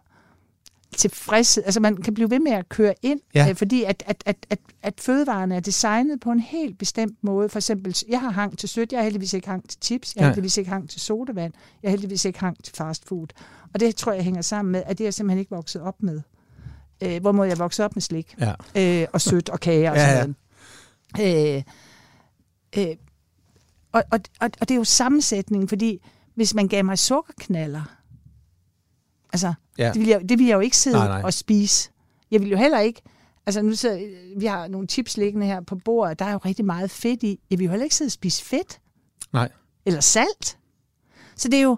[0.98, 1.64] tilfredshed.
[1.66, 3.50] Altså, man kan blive ved med at køre ind, Ja.
[3.50, 7.50] øh, fordi at, at, at, at, at fødevarene er designet på en helt bestemt måde.
[7.50, 10.24] For eksempel, jeg har hang til sødt, jeg har heldigvis ikke hang til chips, jeg
[10.24, 13.28] har heldigvis ikke hang til sodavand, jeg har heldigvis ikke hang til fast food.
[13.74, 16.04] Og det tror jeg hænger sammen med, at det er jeg simpelthen ikke vokset op
[16.04, 16.22] med.
[17.04, 18.36] Øh, hvor må jeg vokse op med slik?
[18.40, 18.54] Ja.
[19.02, 20.36] øh, og sødt og kager og Ja, sådan
[21.18, 21.56] noget.
[21.58, 21.64] Øh,
[22.90, 22.96] øh,
[23.92, 26.00] og, og, og, og det er jo sammensætningen, fordi
[26.36, 27.98] hvis man gav mig sukkerknaller,
[29.34, 29.88] altså, Ja.
[29.88, 31.22] det, ville jeg, det ville jeg jo ikke sidde Nej, nej.
[31.24, 31.90] og spise.
[32.32, 33.02] Jeg ville jo heller ikke,
[33.46, 34.00] altså nu sidder,
[34.40, 37.40] vi har nogle chips liggende her på bordet, der er jo rigtig meget fedt i.
[37.50, 38.80] Jeg ville jo heller ikke sidde og spise fedt.
[39.34, 39.50] Nej.
[39.86, 40.58] Eller salt.
[41.36, 41.78] Så det er jo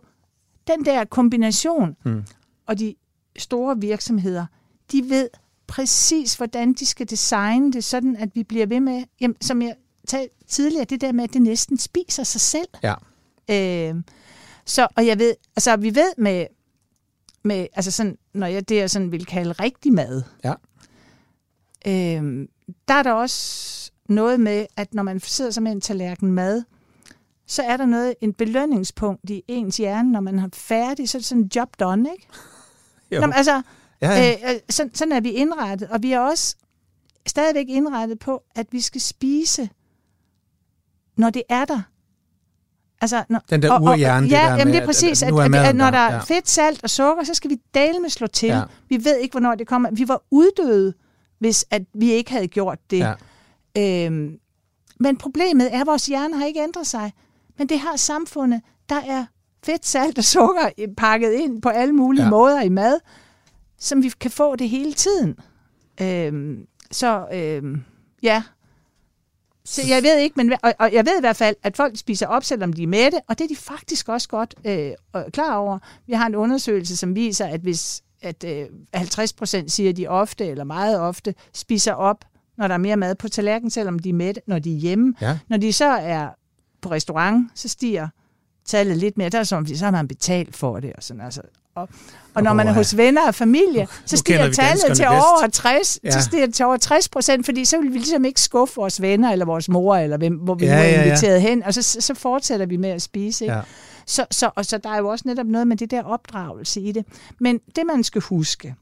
[0.68, 2.24] den der kombination, Mm.
[2.66, 2.96] og de
[3.38, 4.46] store virksomheder,
[4.92, 5.30] de ved
[5.68, 9.76] præcis, hvordan de skal designe det, sådan at vi bliver ved med, jamen, som jeg
[10.08, 12.68] talte tidligere, det der med, at det næsten spiser sig selv.
[12.84, 12.94] Ja.
[13.50, 13.96] Øh,
[14.66, 16.46] så, og jeg ved, altså vi ved med,
[17.44, 20.54] med altså sådan, når jeg det, jeg sådan vil kalde rigtig mad, Ja.
[21.88, 22.48] øh,
[22.88, 26.64] der er der også noget med, at når man sidder med en tallerken mad,
[27.48, 31.20] så er der noget, en belønningspunkt i ens hjerne, når man er færdig, så er
[31.20, 32.28] det sådan job done, ikke?
[33.12, 33.22] Jo.
[33.22, 33.62] Nå, altså,
[34.02, 34.32] ja, ja.
[34.50, 36.56] Øh, øh, sådan, sådan er vi indrettet, og vi er også
[37.28, 39.70] stadigvæk indrettet på, at vi skal spise,
[41.18, 41.82] når det er der.
[43.04, 45.56] Altså, når, Den der urhjerne, det Ja, der jamen med, det er præcis, at at,
[45.56, 46.20] at, at, når der, er ja.
[46.20, 48.50] fedt, salt og sukker, så skal vi dele med slå til.
[48.50, 48.62] Ja.
[48.90, 49.90] Vi ved ikke, hvornår det kommer.
[49.92, 50.94] Vi var uddøde,
[51.40, 53.14] hvis at vi ikke havde gjort det.
[53.76, 54.06] Ja.
[54.06, 54.38] Øhm,
[55.00, 57.14] men problemet er, at vores hjerne har ikke ændret sig.
[57.58, 58.62] Men det har samfundet.
[58.90, 59.26] Der er
[59.66, 62.30] fedt, salt og sukker pakket ind på alle mulige ja.
[62.30, 63.00] måder i mad,
[63.80, 65.36] som vi kan få det hele tiden.
[66.02, 66.58] Øhm,
[66.92, 67.84] så øhm,
[68.24, 68.44] ja.
[69.66, 72.28] Så jeg ved ikke, men og, og jeg ved i hvert fald, at folk spiser
[72.28, 74.92] op, selvom de er mætte, og det er de faktisk også godt øh,
[75.32, 75.80] klar over.
[76.08, 80.08] Vi har en undersøgelse, som viser, at hvis at øh, 50 procent siger, at de
[80.08, 82.26] ofte eller meget ofte spiser op,
[82.58, 85.14] når der er mere mad på tallerkenen, selvom de er mætte, når de er hjemme.
[85.22, 85.40] Ja.
[85.50, 86.30] Når de så er
[86.82, 88.08] på restaurant, så stiger
[88.66, 89.30] tallet lidt mere.
[89.30, 90.94] Der er som, så har man betalt for det.
[90.94, 91.42] Og, sådan, altså.
[91.76, 91.90] Og,
[92.34, 92.78] og når Åh, man er ja.
[92.78, 96.12] hos venner og familie, så stiger tallet til over 60, Ja.
[96.12, 99.02] så stiger det til over 60 procent, fordi så vil vi ligesom ikke skuffe vores
[99.02, 101.04] venner eller vores mor, eller hvem, hvor vi Ja, nu er ja, ja.
[101.06, 103.46] inviteret hen, og så, så fortsætter vi med at spise.
[103.46, 103.56] Ikke?
[103.56, 103.62] Ja.
[104.08, 106.92] Så, så, og så der er jo også netop noget med det der opdragelse i
[106.92, 107.06] det.
[107.40, 108.76] Men det, man skal huske,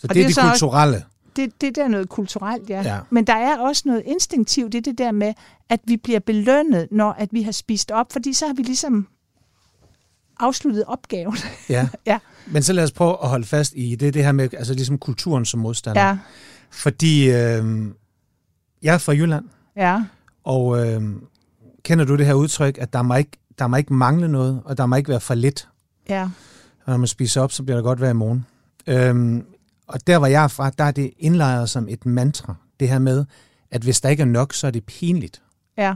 [0.00, 1.04] Så det det er det også- kulturelle.
[1.36, 2.82] det, det der er noget kulturelt, ja.
[2.82, 2.98] Ja.
[3.10, 5.34] Men der er også noget instinktivt i det der med,
[5.68, 9.06] at vi bliver belønnet, når at vi har spist op, fordi så har vi ligesom
[10.40, 11.36] afsluttet opgaven.
[11.68, 11.88] Ja.
[12.06, 12.18] Ja.
[12.46, 14.98] Men så lad os prøve at holde fast i det, det her med altså ligesom
[14.98, 16.02] kulturen som modstander.
[16.06, 16.18] ja,
[16.70, 17.86] Fordi øh,
[18.82, 19.44] jeg er fra Jylland,
[19.76, 20.04] ja,
[20.44, 21.02] og øh,
[21.82, 24.78] kender du det her udtryk, at der må, ikke, der må ikke mangle noget, og
[24.78, 25.68] der må ikke være for lidt.
[26.08, 26.22] ja,
[26.84, 28.46] Og når man spiser op, så bliver der godt være i morgen.
[28.86, 29.44] Øhm,
[29.86, 32.54] og der, hvor jeg er fra, der er det indlejret som et mantra.
[32.80, 33.24] Det her med,
[33.70, 35.42] at hvis der ikke er nok, så er det pinligt.
[35.78, 35.94] ja.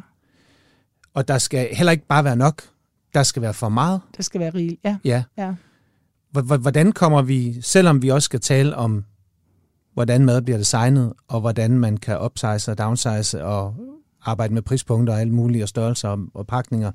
[1.14, 2.62] Og der skal heller ikke bare være nok.
[3.14, 4.00] Der skal være for meget.
[4.16, 4.80] Der skal være rigeligt.
[4.84, 5.22] Ja, Ja.
[5.38, 5.54] ja.
[6.32, 9.04] Hvordan kommer vi, selvom vi også skal tale om,
[9.94, 13.74] hvordan mad bliver designet, og hvordan man kan upsize og downsize og
[14.22, 16.92] arbejde med prispunkter og alle mulige og størrelser og, og pakninger,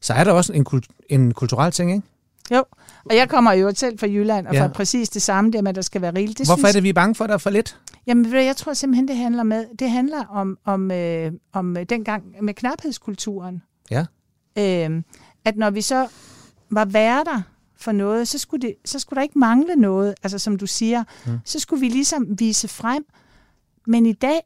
[0.00, 2.06] så er der også en, kult, en kulturel ting, ikke?
[2.54, 2.64] Jo,
[3.10, 4.62] og jeg kommer jo selv fra Jylland, og Ja.
[4.62, 6.38] fra præcis det samme der med, at der skal være rigeligt.
[6.38, 7.78] Det Hvorfor synes, er det, vi er bange for, at der er for lidt?
[8.06, 12.24] Jamen, jeg tror simpelthen, det handler, med, det handler om, om, øh, om øh, dengang
[12.42, 13.62] med knaphedskulturen.
[13.90, 14.06] Ja.
[14.58, 15.02] Øh,
[15.46, 16.08] at når vi så
[16.70, 17.42] var værter
[17.76, 21.04] for noget, så skulle, det, så skulle der ikke mangle noget, altså som du siger.
[21.26, 21.38] Mm.
[21.44, 23.04] Så skulle vi ligesom vise frem.
[23.86, 24.40] Men i dag,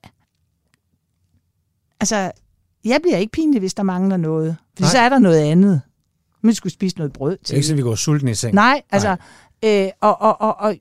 [2.00, 2.32] altså,
[2.84, 4.56] jeg bliver ikke pinlig, hvis der mangler noget.
[4.76, 4.90] For Nej.
[4.90, 5.82] så er der noget andet.
[6.42, 7.54] Man skulle spise noget brød Det er til.
[7.56, 8.54] ikke så, vi går sulten i seng.
[8.54, 9.16] Nej, altså,
[9.64, 10.76] øh, og, og, og, og,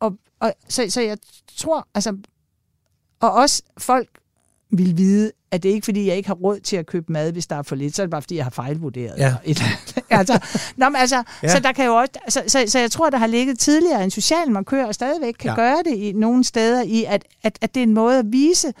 [0.00, 1.18] og, og så, så jeg
[1.56, 2.18] tror, altså,
[3.20, 4.08] og også folk
[4.70, 7.32] vil vide, at det er ikke fordi, jeg ikke har råd til at købe mad,
[7.32, 9.18] hvis der er for lidt, så er det bare fordi, jeg har fejlvurderet.
[9.18, 9.34] Ja.
[9.44, 9.62] Et,
[10.10, 10.38] altså,
[10.76, 11.48] nå, men altså, Ja.
[11.48, 14.10] så der kan jo også, så, så, så jeg tror, der har ligget tidligere en
[14.10, 15.54] social markør, og stadigvæk kan Ja.
[15.54, 18.72] gøre det i nogle steder, i at, at, at det er en måde at vise,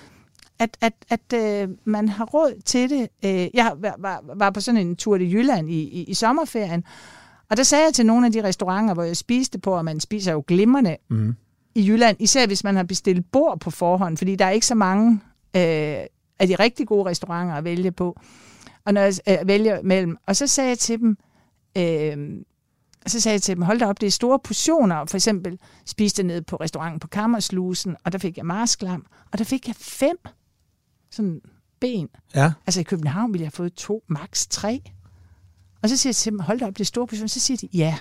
[0.58, 3.08] at, at, at øh, man har råd til det.
[3.24, 6.84] Øh, jeg var, var, var på sådan en tur til Jylland i, i, i sommerferien,
[7.50, 10.00] og der sagde jeg til nogle af de restauranter, hvor jeg spiste på, og man
[10.00, 11.34] spiser jo glimrende Mm.
[11.74, 14.74] i Jylland, især hvis man har bestilt bord på forhånd, fordi der er ikke så
[14.74, 15.20] mange
[15.56, 15.96] øh,
[16.38, 18.20] af de rigtig gode restauranter at vælge på,
[18.84, 20.16] og når jeg øh, vælger mellem.
[20.26, 21.18] Og så sagde jeg til dem,
[21.78, 22.44] øh,
[23.06, 25.04] så sagde jeg til dem, hold da op, det er store portioner.
[25.04, 29.38] For eksempel spiste jeg ned på restauranten på Kammerslusen, og der fik jeg marsklam, og
[29.38, 30.16] der fik jeg fem
[31.10, 31.40] sådan
[31.80, 32.08] ben.
[32.34, 32.52] Ja.
[32.66, 34.82] Altså i København ville jeg have fået to, max tre.
[35.82, 37.28] Og så siger jeg til dem, hold da op, det er store portioner.
[37.28, 37.98] Så siger de, ja,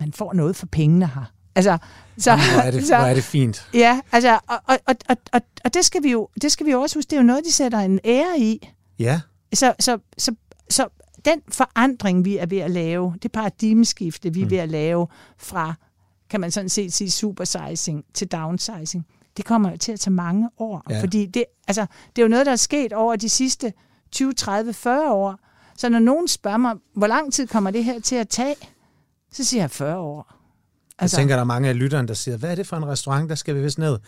[0.00, 1.32] man får noget for pengene her.
[1.58, 1.78] Altså,
[2.18, 3.68] så, Jamen, hvor, er det, så, hvor er det fint.
[3.74, 6.80] Ja, altså, og, og, og, og, og, det, skal vi jo, det skal vi jo
[6.80, 8.68] også huske, det er jo noget, de sætter en ære i.
[8.98, 9.20] Ja,
[9.54, 10.34] Så, så, så,
[10.70, 10.88] så
[11.24, 14.50] den forandring, vi er ved at lave, det paradigmeskifte, vi er Mm.
[14.50, 15.06] ved at lave
[15.38, 15.74] fra,
[16.30, 20.48] kan man sådan set sige, supersizing til downsizing, det kommer jo til at tage mange
[20.58, 20.82] år.
[20.90, 21.00] Ja.
[21.00, 23.72] Fordi det, altså, det er jo noget, der er sket over de sidste
[24.12, 25.38] 20, 30, 40 år.
[25.76, 28.54] Så når nogen spørger mig, hvor lang tid kommer det her til at tage,
[29.32, 30.34] så siger jeg 40 år.
[30.98, 32.86] Altså, jeg tænker, der er mange af lytterne, der siger, hvad er det for en
[32.86, 33.98] restaurant, der skal vi vist ned?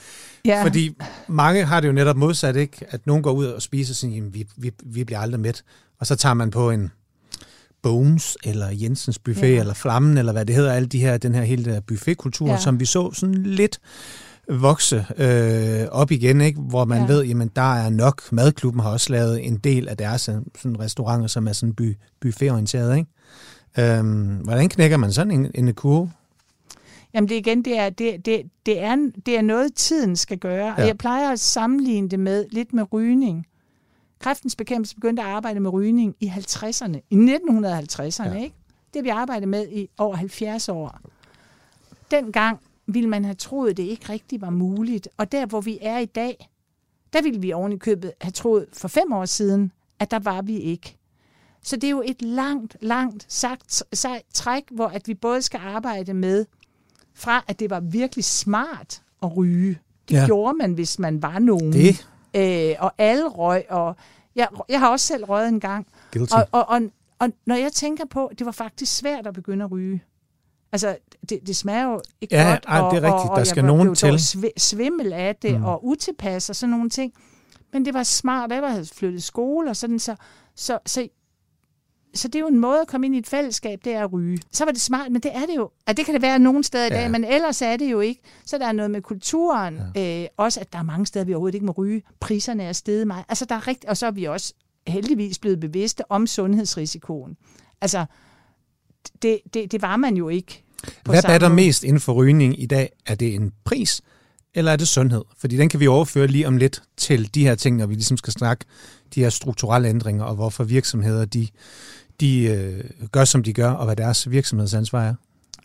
[0.45, 0.97] ja, Fordi
[1.29, 2.77] mange har det jo netop modsat, ikke?
[2.91, 5.63] At nogen går ud og spiser og siger, vi, vi, vi bliver aldrig mæt.
[6.01, 6.91] Og så tager man på en
[7.83, 9.61] Bones, eller Jensens Buffet, Ja.
[9.61, 12.59] eller Flammen, eller hvad det hedder, alle de her, den her hele der buffetkultur, Ja.
[12.59, 13.79] som vi så sådan lidt
[14.49, 16.61] vokse øh, op igen, ikke?
[16.61, 17.05] hvor man Ja.
[17.07, 17.13] ja.
[17.13, 18.23] ved, jamen der er nok.
[18.33, 21.97] Madklubben har også lavet en del af deres øh, sådan restauranter, som er sådan by,
[22.21, 22.97] buffetorienteret.
[22.97, 23.11] Ikke?
[23.99, 26.11] Øhm, hvordan knækker man sådan en, en kurve?
[27.15, 30.67] Jamen det igen, det er, det, det, det, er, det er noget, tiden skal gøre.
[30.67, 30.75] Ja.
[30.75, 33.47] Og jeg plejer at sammenligne det med lidt med rygning.
[34.19, 38.29] Kræftens bekæmpelse begyndte at arbejde med rygning i 50'erne, i 1950'erne.
[38.29, 38.43] Ja.
[38.43, 38.55] Ikke?
[38.95, 41.01] Det har vi arbejdet med i over 70 år.
[42.11, 45.09] Dengang ville man have troet, det ikke rigtig var muligt.
[45.17, 46.49] Og der, hvor vi er i dag,
[47.13, 50.43] der ville vi oven i købet have troet for fem år siden, at der var
[50.43, 50.97] vi ikke.
[51.63, 55.61] Så det er jo et langt, langt sagt, sejt træk, hvor at vi både skal
[55.65, 56.47] arbejde med,
[57.21, 59.79] fra at det var virkelig smart at ryge.
[60.09, 60.21] Det ja.
[60.21, 60.27] Ja.
[60.27, 61.73] gjorde man, hvis man var nogen.
[61.73, 63.97] Det Øh, og alle røg, og
[64.37, 65.87] jeg, jeg har også selv røget en gang.
[66.13, 66.35] guilty.
[66.35, 66.81] Og, og, og,
[67.19, 70.03] og når jeg tænker på, det var faktisk svært at begynde at ryge.
[70.73, 70.97] Altså,
[71.29, 72.67] det, det smager jo ikke Ja, godt.
[72.67, 73.25] og, det er rigtigt.
[73.25, 74.15] Og, og Der skal nogen til.
[74.15, 75.65] svi- svimmel af det, mm.
[75.65, 77.13] Og utilpas og sådan nogle ting.
[77.73, 80.15] Men det var smart, jeg havde flyttet skole og sådan, så,
[80.55, 81.09] så, så,
[82.15, 84.13] så det er jo en måde at komme ind i et fællesskab, det er at
[84.13, 84.39] ryge.
[84.53, 85.71] Så var det smart, men det er det jo.
[85.87, 87.09] At det kan det være nogle steder i dag, Ja.
[87.09, 88.21] men ellers er det jo ikke.
[88.47, 89.81] Så der er noget med kulturen.
[89.95, 90.23] Ja.
[90.23, 92.03] Øh, også, at der er mange steder, vi overhovedet ikke må ryge.
[92.21, 93.25] Priserne er steget meget.
[93.29, 94.55] Altså, der er rigt- og så er vi også
[94.87, 97.37] heldigvis blevet bevidste om sundhedsrisikoen.
[97.81, 98.05] Altså,
[99.23, 100.63] det, det, det var man jo ikke.
[101.05, 102.93] Hvad batter mest inden for rygning i dag?
[103.07, 104.03] Er det en pris,
[104.55, 105.25] eller er det sundhed?
[105.37, 108.17] Fordi den kan vi overføre lige om lidt til de her ting, når vi ligesom
[108.17, 108.65] skal snakke
[109.15, 111.49] de her strukturelle ændringer, og hvorfor virksomheder de,
[112.21, 115.15] de øh, gør, som de gør, og hvad deres virksomhedsansvar er.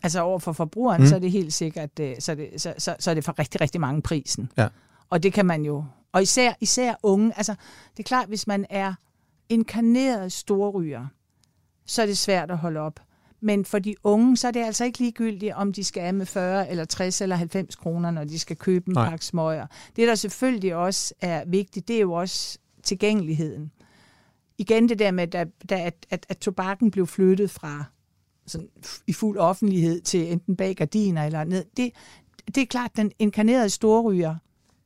[0.02, 1.08] Altså over for forbrugeren, mm.
[1.08, 3.38] Så er det helt sikkert, øh, så er det, så, så, så er det for
[3.38, 4.50] rigtig, rigtig mange prisen.
[4.56, 4.68] Ja.
[5.10, 7.54] Og det kan man jo, og især, især unge, altså
[7.96, 8.94] det er klart, hvis man er
[9.48, 11.06] inkarneret storryger,
[11.86, 13.00] så er det svært at holde op.
[13.40, 16.26] Men for de unge, så er det altså ikke ligegyldigt, om de skal af med
[16.26, 19.08] 40 eller 60 eller 90 kroner, når de skal købe en Nej.
[19.10, 19.66] pakke smøger.
[19.96, 23.70] Det, der selvfølgelig også er vigtigt, det er jo også tilgængeligheden.
[24.58, 27.84] Igen det der med, at, at, at, at tobakken blev flyttet fra
[28.46, 28.68] sådan
[29.06, 31.64] i fuld offentlighed til enten bag gardiner eller ned.
[31.76, 31.90] Det,
[32.46, 34.36] det er klart, den inkarnerede storryger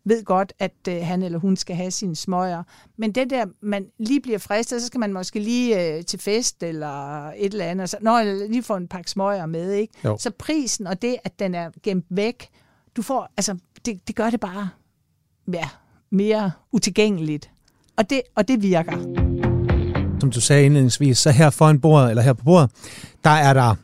[0.05, 2.63] ved godt, at øh, han eller hun skal have sine smøger.
[2.97, 6.63] Men det der, man lige bliver fristet, så skal man måske lige øh, til fest
[6.63, 7.91] eller et eller andet.
[7.91, 9.95] Så, nå, lige få en pakke smøger med, ikke?
[10.05, 10.17] Jo.
[10.21, 12.49] Så prisen og det, at den er gemt væk,
[12.97, 14.69] du får, altså, det, det gør det bare
[15.53, 15.69] ja,
[16.11, 17.51] mere utilgængeligt.
[17.97, 18.93] Og det, og det virker.
[20.21, 22.71] Som du sagde indledningsvis, så her foran bordet, eller her på bordet,
[23.25, 23.75] der er der,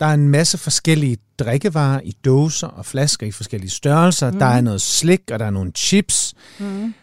[0.00, 4.30] der er en masse forskellige drikkevarer i dåser og flasker i forskellige størrelser.
[4.30, 4.38] Mm.
[4.38, 6.34] Der er noget slik, og der er nogle chips.
[6.58, 6.94] Mm.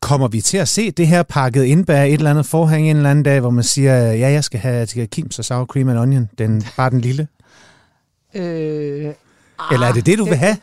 [0.00, 2.96] Kommer vi til at se det her pakket ind bag et eller andet forhæng en
[2.96, 5.44] eller anden dag, hvor man siger, ja, jeg skal have, jeg skal have Kims og
[5.44, 7.28] sour cream and onion, den, bare den lille?
[8.34, 9.14] Øh,
[9.72, 10.56] Eller er det det, du vil have?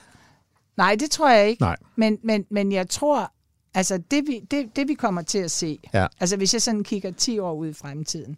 [0.78, 1.62] Nej, det tror jeg ikke.
[1.62, 1.76] Nej.
[1.96, 3.32] Men, men, men jeg tror,
[3.74, 6.08] altså det vi, det, det vi kommer til at se, Ja.
[6.20, 8.38] altså hvis jeg sådan kigger 10 år ud i fremtiden,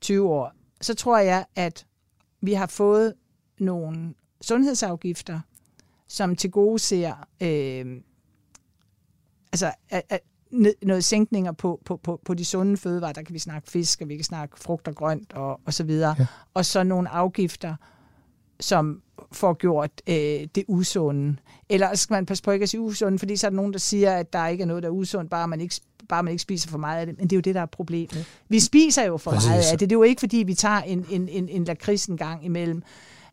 [0.00, 1.84] 20 år, så tror jeg, at
[2.46, 3.14] vi har fået
[3.58, 5.40] nogle sundhedsafgifter,
[6.08, 8.00] som til gode ser øh,
[9.52, 10.20] altså, at, at,
[10.82, 13.12] noget sænkninger på, på, på, på de sunde fødevarer.
[13.12, 15.84] Der kan vi snakke fisk, og vi kan snakke frugt og grønt og, og så
[15.84, 16.14] videre.
[16.18, 16.26] Ja.
[16.54, 17.76] Og så nogle afgifter,
[18.60, 19.02] som
[19.32, 20.14] får gjort øh,
[20.54, 21.36] det usunde.
[21.68, 23.78] Eller skal man passe på ikke at sige usunde, fordi så er der nogen, der
[23.78, 25.74] siger, at der ikke er noget, der er usundt, bare man ikke,
[26.08, 27.18] bare man ikke spiser for meget af det.
[27.18, 28.26] Men det er jo det, der er problemet.
[28.48, 29.48] Vi spiser jo for Præcis.
[29.48, 29.90] meget af det.
[29.90, 32.82] Det er jo ikke, fordi vi tager en, en, en, en lakrids en gang imellem.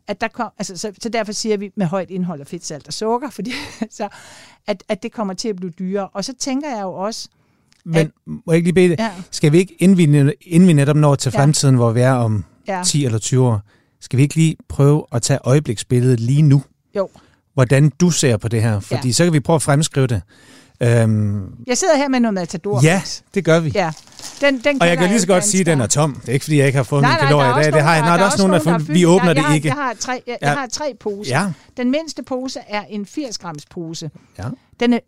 [0.06, 2.86] At der kom, altså, så, så derfor siger vi med højt indhold af fedt, salt
[2.86, 3.52] og sukker, fordi,
[3.90, 4.08] så,
[4.66, 6.08] at, at det kommer til at blive dyrere.
[6.08, 7.28] Og så tænker jeg jo også,
[7.84, 8.98] Men må jeg ikke lige bede det?
[8.98, 11.38] ja, Skal vi ikke, inden vi, inden vi netop når til Ja.
[11.40, 13.60] fremtiden, hvor vi er om ja, 10 eller 20 år,
[14.02, 16.62] Skal vi ikke lige prøve at tage øjebliksbilledet lige nu?
[16.96, 17.08] Jo.
[17.54, 19.12] Hvordan du ser på det her, fordi Ja.
[19.12, 20.22] så kan vi prøve at fremskrive det.
[20.80, 22.80] Øhm, Jeg sidder her med noget matador.
[22.82, 23.02] ja,
[23.34, 23.72] det gør vi.
[23.74, 23.92] ja.
[24.40, 26.14] Den, den Og jeg kan lige så godt sige, at den er tom.
[26.14, 27.64] Det er ikke, fordi jeg ikke har fået Nej, min nej, kalorier der er i
[27.64, 27.72] dag.
[27.72, 28.02] Det har jeg.
[28.02, 28.88] Nej, der er også nogen, der fundet.
[28.94, 29.68] Vi åbner jeg, det ikke.
[29.68, 30.48] Jeg, har tre, jeg, Ja.
[30.50, 31.40] jeg har tre poser.
[31.40, 34.10] Ja, Den mindste pose er en 80 grams pose.
[34.38, 34.44] ja.
[34.80, 34.98] Den er,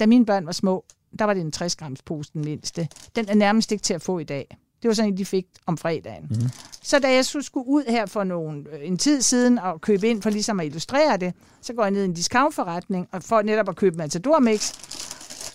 [0.00, 0.84] da mine børn var små,
[1.18, 2.88] der var det en 60 grams pose, den mindste.
[3.16, 4.56] Den er nærmest ikke til at få i dag.
[4.82, 6.26] Det var sådan en, de fik om fredagen.
[6.30, 6.48] Mm.
[6.82, 10.08] Så da jeg så skulle ud her for nogle, øh, en tid siden og købe
[10.08, 13.42] ind for ligesom at illustrere det, så går jeg ned i en discountforretning og for
[13.42, 14.72] netop at købe Matador Mix.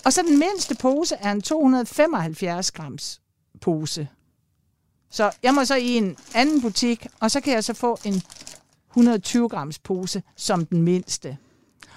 [0.06, 3.22] Og så den mindste pose er en 275 grams
[3.62, 4.08] pose.
[5.10, 8.22] Så jeg må så i en anden butik, og så kan jeg så få en
[8.90, 11.38] 120 grams pose som den mindste.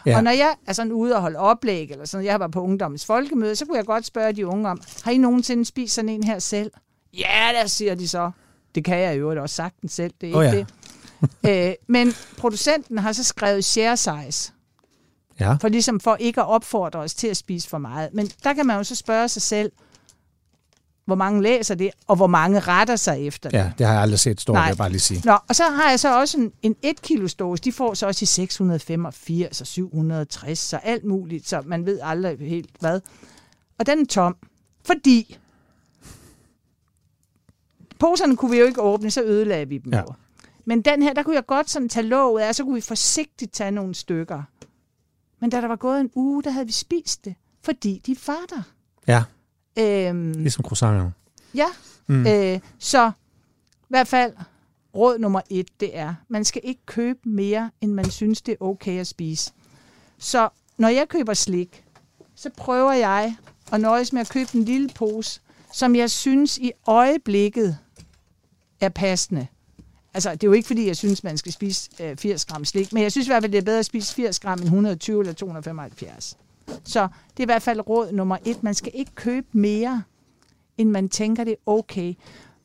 [0.06, 0.16] Ja.
[0.16, 3.06] Og når jeg er sådan ude og holde oplæg, eller sådan, jeg var på ungdommens
[3.06, 6.24] folkemøde, så kunne jeg godt spørge de unge om, har I nogensinde spist sådan en
[6.24, 6.70] her selv?
[7.14, 8.30] Ja, der siger de så.
[8.74, 10.64] Det kan jeg jo også sagtens selv, det er Åh, ikke ja.
[10.64, 11.68] det.
[11.68, 14.52] Øh, men producenten har så skrevet share size,
[15.40, 15.56] ja.
[15.60, 18.08] for ligesom for ikke at opfordre os til at spise for meget.
[18.12, 19.72] Men der kan man jo så spørge sig selv,
[21.08, 23.58] hvor mange læser det, og hvor mange retter sig efter det.
[23.58, 25.22] Ja, det har jeg aldrig set stå, vil jeg bare lige sige.
[25.24, 27.62] Nå, og så har jeg så også en, en 1 kilo dåse.
[27.62, 32.38] De får så også i 685 og 760, så alt muligt, så man ved aldrig
[32.38, 33.00] helt hvad.
[33.78, 34.36] Og den er tom,
[34.86, 35.38] fordi
[37.98, 39.98] poserne kunne vi jo ikke åbne, så ødelagde vi dem Ja.
[40.00, 40.06] jo.
[40.64, 42.80] Men den her, der kunne jeg godt sådan tage låget af, og så kunne vi
[42.80, 44.42] forsigtigt tage nogle stykker.
[45.40, 48.40] Men da der var gået en uge, der havde vi spist det, fordi de var
[48.50, 48.62] der.
[49.06, 49.24] Ja,
[49.78, 51.10] Øhm, ligesom croissanter.
[51.54, 51.66] Ja,
[52.06, 52.26] mm.
[52.26, 53.10] øh, så
[53.80, 54.32] i hvert fald
[54.96, 58.64] råd nummer et, det er, man skal ikke købe mere, end man synes, det er
[58.64, 59.52] okay at spise.
[60.18, 61.84] Så når jeg køber slik,
[62.34, 63.36] så prøver jeg
[63.72, 65.40] at nøjes med at købe en lille pose,
[65.72, 67.78] som jeg synes i øjeblikket
[68.80, 69.46] er passende.
[70.14, 72.92] Altså, det er jo ikke, fordi jeg synes, man skal spise øh, 80 gram slik,
[72.92, 75.20] men jeg synes i hvert fald, det er bedre at spise 80 gram end 120
[75.20, 76.36] eller 275.
[76.84, 78.62] Så det er i hvert fald råd nummer et.
[78.62, 80.02] Man skal ikke købe mere,
[80.78, 82.14] end man tænker, det er okay.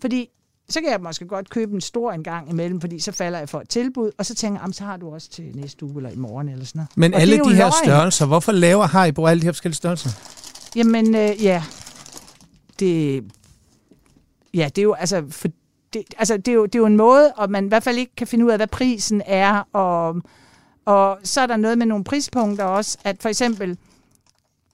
[0.02, 0.30] Fordi
[0.70, 3.50] så kan jeg måske godt købe en stor en gang imellem, fordi så falder jeg
[3.50, 5.98] for et tilbud, og så tænker jeg, "Jamen, så har du også til næste uge
[5.98, 6.90] eller i morgen eller sådan noget.
[6.98, 7.72] Men Og alle de her løgn.
[7.84, 10.10] størrelser, hvorfor laver Haribo alle de her forskellige størrelser?
[10.76, 11.64] Jamen, øh, ja.
[12.80, 13.24] Det,
[14.54, 15.48] ja, det er jo, altså, for,
[15.94, 17.98] det, altså det, er jo, det er jo en måde, og man i hvert fald
[17.98, 20.22] ikke kan finde ud af, hvad prisen er, og,
[20.86, 23.78] og så er der noget med nogle prispunkter også, at for eksempel,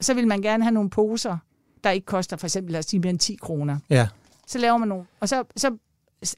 [0.01, 1.37] så vil man gerne have nogle poser,
[1.83, 3.77] der ikke koster for eksempel, lad os sige, mere end 10 kroner.
[3.89, 4.07] Ja,
[4.47, 5.77] Så laver man nogle, og så, så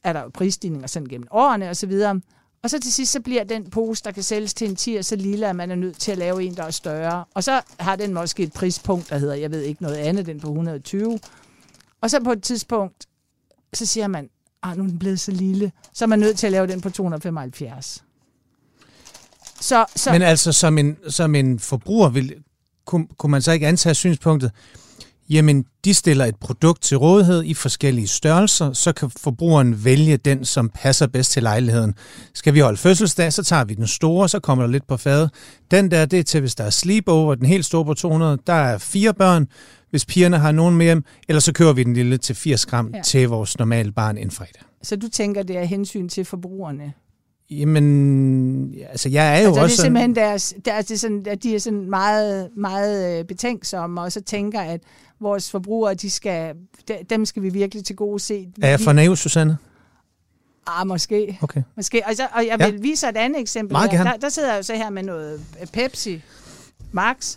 [0.04, 2.20] er der jo prisstigninger sådan gennem årene og så videre.
[2.62, 5.16] Og så til sidst, så bliver den pose, der kan sælges til en 10, så
[5.16, 7.24] lille, at man er nødt til at lave en, der er større.
[7.34, 10.40] Og så har den måske et prispunkt, der hedder, jeg ved ikke noget andet, den
[10.40, 11.18] på 120.
[12.00, 13.06] Og så på et tidspunkt,
[13.72, 14.28] så siger man,
[14.62, 16.80] ah, nu er den blevet så lille, så er man nødt til at lave den
[16.80, 18.04] på 275.
[19.60, 22.34] Så, så men altså som en, som en forbruger, vil,
[22.86, 24.50] kunne, kunne man så ikke antage synspunktet,
[25.30, 30.44] jamen de stiller et produkt til rådighed i forskellige størrelser, så kan forbrugeren vælge den,
[30.44, 31.94] som passer bedst til lejligheden.
[32.34, 35.30] Skal vi holde fødselsdag, så tager vi den store, så kommer der lidt på fadet.
[35.70, 38.52] Den der, det er til, hvis der er sleepover, den helt store på 200, der
[38.52, 39.48] er fire børn,
[39.92, 42.90] hvis pigerne har nogen med hjem, eller så kører vi den lille til 80 gram
[42.92, 42.96] ja.
[42.96, 43.02] Ja.
[43.02, 44.62] til vores normale barn en fredag.
[44.82, 46.92] så du tænker, det er hensyn til forbrugerne?
[47.50, 49.72] Jamen, altså jeg er jo altså, også...
[49.74, 53.24] det er simpelthen deres, deres, det er sådan, at de er sådan meget, meget øh,
[53.24, 54.80] betænksomme, og så tænker, at
[55.20, 56.54] vores forbrugere, de skal,
[56.88, 58.48] de, dem skal vi virkelig til gode se.
[58.62, 59.56] Er jeg for naiv, Susanne?
[60.66, 61.38] Ah, måske.
[61.42, 61.62] Okay.
[61.76, 62.02] måske.
[62.06, 62.70] Og, så, og jeg Ja.
[62.70, 63.72] vil vise et andet eksempel.
[63.72, 64.04] Meget her.
[64.04, 66.22] Der, der sidder jeg jo så her med noget øh, Pepsi
[66.92, 67.36] Max,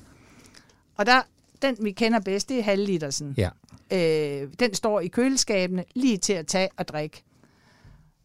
[0.97, 1.21] og der,
[1.67, 3.35] den vi kender bedst, det er halvlitersen.
[3.37, 3.49] Ja.
[3.91, 7.23] Øh, den står i køleskabene lige til at tage og drikke.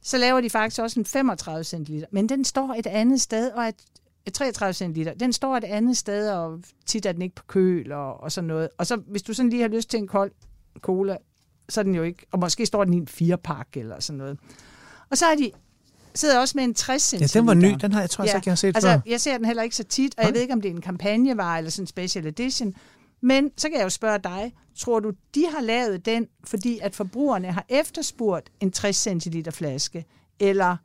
[0.03, 3.73] Så laver de faktisk også en 35 centiliter, men den står et andet sted, og
[4.27, 7.93] et 33 centiliter, den står et andet sted, og tit er den ikke på køl
[7.93, 8.69] og, og sådan noget.
[8.79, 10.33] Og så hvis du sådan lige har lyst til en kold
[10.81, 11.17] cola,
[11.69, 14.39] så er den jo ikke, og måske står den i en firepakke eller sådan noget.
[15.11, 15.51] Og så har de
[16.15, 17.41] sidder også med en 60 Ja, centiliter.
[17.41, 17.75] den var ny.
[17.81, 18.37] Den har jeg tror jeg ja.
[18.37, 19.01] ikke, jeg har set altså, før.
[19.07, 20.81] jeg ser den heller ikke så tit, og jeg ved ikke, om det er en
[20.81, 22.75] kampagnevare eller sådan en special edition.
[23.23, 26.97] Men så kan jeg jo spørge dig, tror du, de har lavet den, fordi at
[26.97, 30.05] forbrugerne har efterspurgt en 60 centiliter flaske,
[30.41, 30.77] eller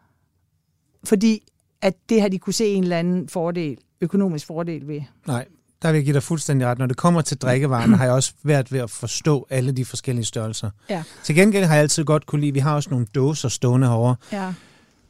[1.04, 1.48] fordi
[1.82, 5.02] at det har de kunne se en eller anden fordel, økonomisk fordel ved?
[5.28, 5.46] Nej,
[5.82, 6.80] der vil jeg give dig fuldstændig ret.
[6.80, 10.26] Når det kommer til drikkevarerne, har jeg også været ved at forstå alle de forskellige
[10.26, 10.70] størrelser.
[10.90, 11.04] Ja.
[11.24, 14.16] Til gengæld har jeg altid godt kunne lide, vi har også nogle dåser stående herovre.
[14.32, 14.54] Ja.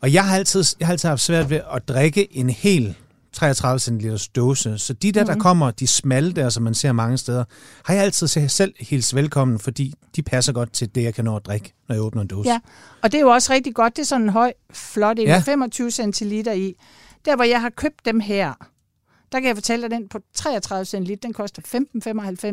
[0.01, 2.95] Og jeg har altid, jeg har altid haft svært ved at drikke en hel
[3.35, 3.99] 33 cm
[4.35, 4.77] dåse.
[4.77, 5.27] Så de der, mm.
[5.27, 7.43] der kommer, de smalle der, som man ser mange steder,
[7.85, 11.35] har jeg altid selv helt velkommen, fordi de passer godt til det, jeg kan nå
[11.35, 12.49] at drikke, når jeg åbner en dåse.
[12.49, 12.59] Ja,
[13.03, 13.95] og det er jo også rigtig godt.
[13.95, 15.41] Det er sådan en høj, flot, ja.
[15.45, 16.75] 25 centiliter i.
[17.25, 18.53] Der, hvor jeg har købt dem her,
[19.31, 21.61] der kan jeg fortælle, at den på 33 centiliter, den koster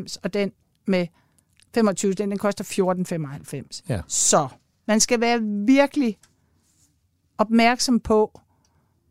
[0.08, 0.52] 15,95, og den
[0.86, 1.06] med
[1.74, 3.82] 25, den, den koster 14,95.
[3.88, 4.00] Ja.
[4.08, 4.48] Så
[4.88, 6.18] man skal være virkelig
[7.38, 8.40] opmærksom på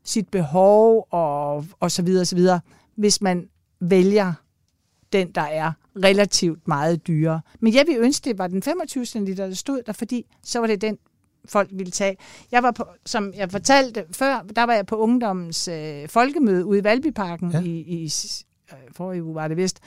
[0.03, 2.59] sit behov og, og så videre, og så videre,
[2.95, 3.49] hvis man
[3.79, 4.33] vælger
[5.13, 5.71] den, der er
[6.03, 7.41] relativt meget dyrere.
[7.59, 10.67] Men jeg vil ønske, det var den 25 cm, der stod der, fordi så var
[10.67, 10.97] det den,
[11.45, 12.17] folk ville tage.
[12.51, 16.79] Jeg var på, som jeg fortalte før, der var jeg på ungdommens øh, folkemøde ude
[16.79, 17.61] i Valbyparken ja.
[17.61, 18.13] i, i
[18.71, 19.79] øh, forrige uge var det vist.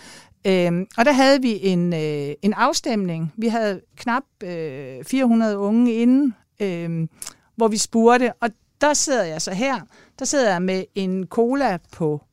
[0.47, 3.33] Øhm, og der havde vi en, øh, en afstemning.
[3.37, 7.09] Vi havde knap øh, 400 unge inde, øh,
[7.57, 8.51] hvor vi spurgte, og
[8.85, 9.80] der sidder jeg så her,
[10.18, 12.24] der sidder jeg med en cola på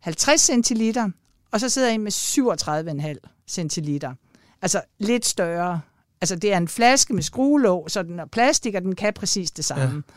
[0.00, 1.10] 50 centiliter,
[1.50, 2.12] og så sidder jeg med
[3.22, 4.14] 37,5 centiliter.
[4.62, 5.80] Altså lidt større.
[6.20, 9.50] Altså det er en flaske med skruelåg, så den er plastik, og den kan præcis
[9.50, 9.94] det samme.
[9.94, 10.14] Ja.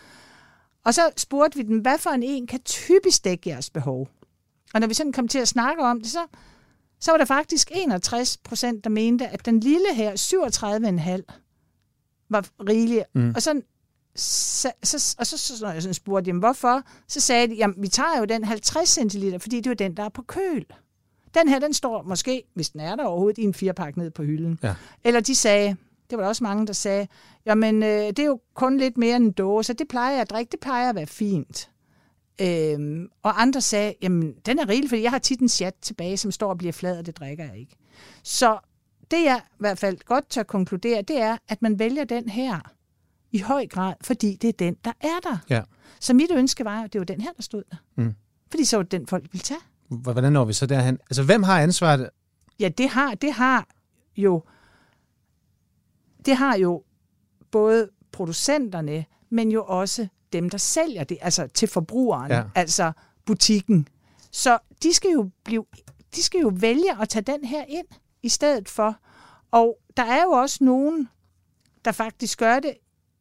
[0.85, 4.09] Og så spurgte vi den, hvad for en en kan typisk dække jeres behov?
[4.73, 6.25] Og når vi sådan kom til at snakke om det, så,
[6.99, 10.11] så var der faktisk 61 procent, der mente, at den lille her,
[11.25, 13.05] 37,5, var rigelig.
[13.13, 13.33] Mm.
[13.35, 13.61] Og så
[14.15, 16.83] så, så, og så, så, jeg sådan spurgte, jamen hvorfor?
[17.07, 19.97] Så sagde de, jamen vi tager jo den 50 centiliter, fordi det er jo den,
[19.97, 20.65] der er på køl.
[21.33, 24.23] Den her, den står måske, hvis den er der overhovedet, i en firepak ned på
[24.23, 24.59] hylden.
[24.63, 24.75] Ja.
[25.03, 25.75] Eller de sagde,
[26.09, 27.07] det var der også mange, der sagde,
[27.45, 30.29] jamen øh, det er jo kun lidt mere end en dåse, det plejer jeg at
[30.29, 31.69] drikke, det plejer at være fint.
[32.41, 36.17] Øhm, og andre sagde, jamen den er rigelig, fordi jeg har tit en chat tilbage,
[36.17, 37.75] som står og bliver flad, og det drikker jeg ikke.
[38.23, 38.57] Så
[39.11, 42.59] det jeg i hvert fald godt tør konkludere, det er, at man vælger den her,
[43.31, 45.37] i høj grad, fordi det er den, der er der.
[45.49, 45.61] Ja.
[45.99, 47.77] Så mit ønske var, at det var den her, der stod der.
[47.95, 48.15] Mm.
[48.51, 49.59] Fordi så var det den, folk ville tage.
[49.87, 50.97] Hvordan når vi så derhen?
[51.09, 52.09] Altså, hvem har ansvaret?
[52.59, 53.67] Ja, det har, det har
[54.17, 54.43] jo
[56.25, 56.83] det har jo
[57.51, 62.43] både producenterne, men jo også dem, der sælger det, altså til forbrugeren, ja.
[62.55, 62.91] altså
[63.25, 63.87] butikken.
[64.31, 65.65] Så de skal jo blive,
[66.15, 67.87] de skal jo vælge at tage den her ind
[68.23, 68.97] i stedet for.
[69.51, 71.09] Og der er jo også nogen,
[71.85, 72.73] der faktisk gør det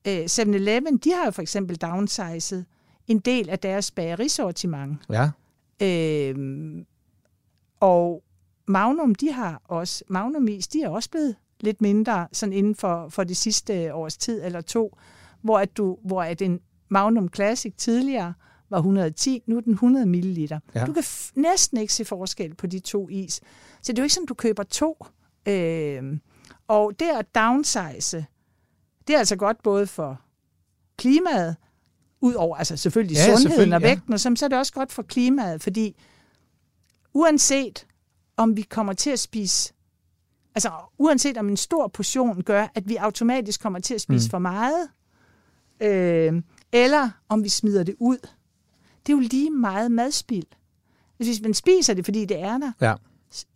[0.08, 2.64] 7-Eleven, øh, de har jo for eksempel downsized
[3.06, 4.96] en del af deres bagerisortiment.
[5.10, 5.30] Ja.
[5.82, 6.86] Øhm,
[7.80, 8.22] og
[8.66, 13.08] Magnum, de har også, Magnum Is, de er også blevet lidt mindre sådan inden for,
[13.08, 14.96] for det sidste års tid eller to,
[15.42, 18.34] hvor at, du, hvor at en Magnum Classic tidligere
[18.70, 20.38] var 110, nu er den 100 ml.
[20.74, 20.84] Ja.
[20.86, 23.34] Du kan f- næsten ikke se forskel på de to is.
[23.82, 25.06] Så det er jo ikke som, du køber to.
[25.46, 26.20] Øhm,
[26.68, 28.26] og det at downsize,
[29.08, 30.20] det er altså godt både for
[30.96, 31.56] klimaet,
[32.20, 34.12] ud over altså selvfølgelig ja, sundheden selvfølgelig, og vægten, ja.
[34.12, 35.96] og så er det også godt for klimaet, fordi
[37.14, 37.86] uanset
[38.36, 39.72] om vi kommer til at spise,
[40.54, 44.30] altså uanset om en stor portion gør, at vi automatisk kommer til at spise mm.
[44.30, 44.88] for meget,
[45.80, 46.42] øh,
[46.72, 48.18] eller om vi smider det ud,
[49.06, 50.46] det er jo lige meget madspild.
[51.16, 52.94] Hvis man spiser det, fordi det er der, ja.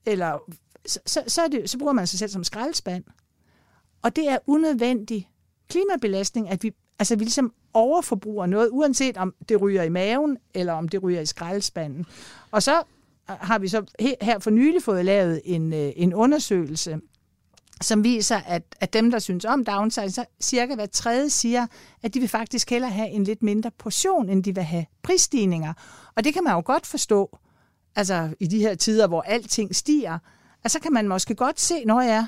[0.07, 0.39] eller
[0.87, 3.05] så, så, så, er det, så bruger man sig selv som skraldespand.
[4.03, 5.29] Og det er unødvendig
[5.69, 10.73] klimabelastning, at vi, altså, vi ligesom overforbruger noget, uanset om det ryger i maven, eller
[10.73, 12.07] om det ryger i skraldespanden.
[12.51, 12.79] Og så
[13.31, 13.85] øh, har vi så
[14.23, 17.01] her for nylig fået lavet en, øh, en undersøgelse,
[17.81, 21.67] som viser, at, at dem, der synes om downsizing, så cirka hver tredje siger,
[22.03, 25.73] at de vil faktisk hellere have en lidt mindre portion, end de vil have prisstigninger.
[26.17, 27.39] Og det kan man jo godt forstå,
[27.97, 30.19] altså i de her tider, hvor alting stiger,
[30.65, 32.27] altså kan man måske godt se, når jeg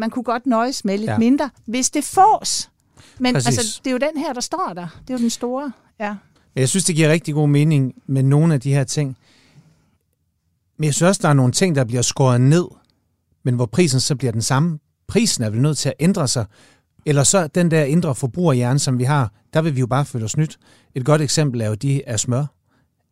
[0.00, 1.18] man kunne godt nøjes med lidt ja.
[1.18, 2.70] mindre, hvis det fås.
[3.18, 3.58] Men Præcis.
[3.58, 4.86] altså, det er jo den her, der står der.
[5.02, 6.14] Det er jo den store, ja.
[6.56, 9.16] Jeg synes, det giver rigtig god mening med nogle af de her ting.
[10.76, 12.64] Men jeg synes også, der er nogle ting, der bliver skåret ned,
[13.42, 14.78] men hvor prisen så bliver den samme.
[15.06, 16.46] Prisen er vel nødt til at ændre sig.
[17.06, 20.24] Eller så den der indre forbrugerhjerne, som vi har, der vil vi jo bare føle
[20.24, 20.58] os nyt.
[20.94, 22.44] Et godt eksempel er jo de af smør.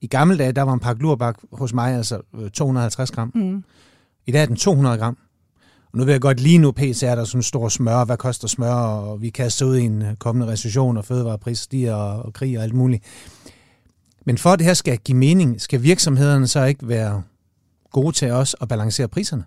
[0.01, 2.21] I gamle dage, der var en pakke lurbak hos mig, altså
[2.53, 3.33] 250 gram.
[3.35, 3.65] Mm.
[4.27, 5.17] I dag er den 200 gram.
[5.93, 8.17] Og nu vil jeg godt lige nu, PC er der sådan en stor smør, hvad
[8.17, 12.23] koster smør, og vi kaster ud i en øh, kommende recession, og fødevarepriser stiger, og,
[12.23, 13.05] og krig og alt muligt.
[14.25, 17.23] Men for at det her skal give mening, skal virksomhederne så ikke være
[17.91, 19.45] gode til os at balancere priserne?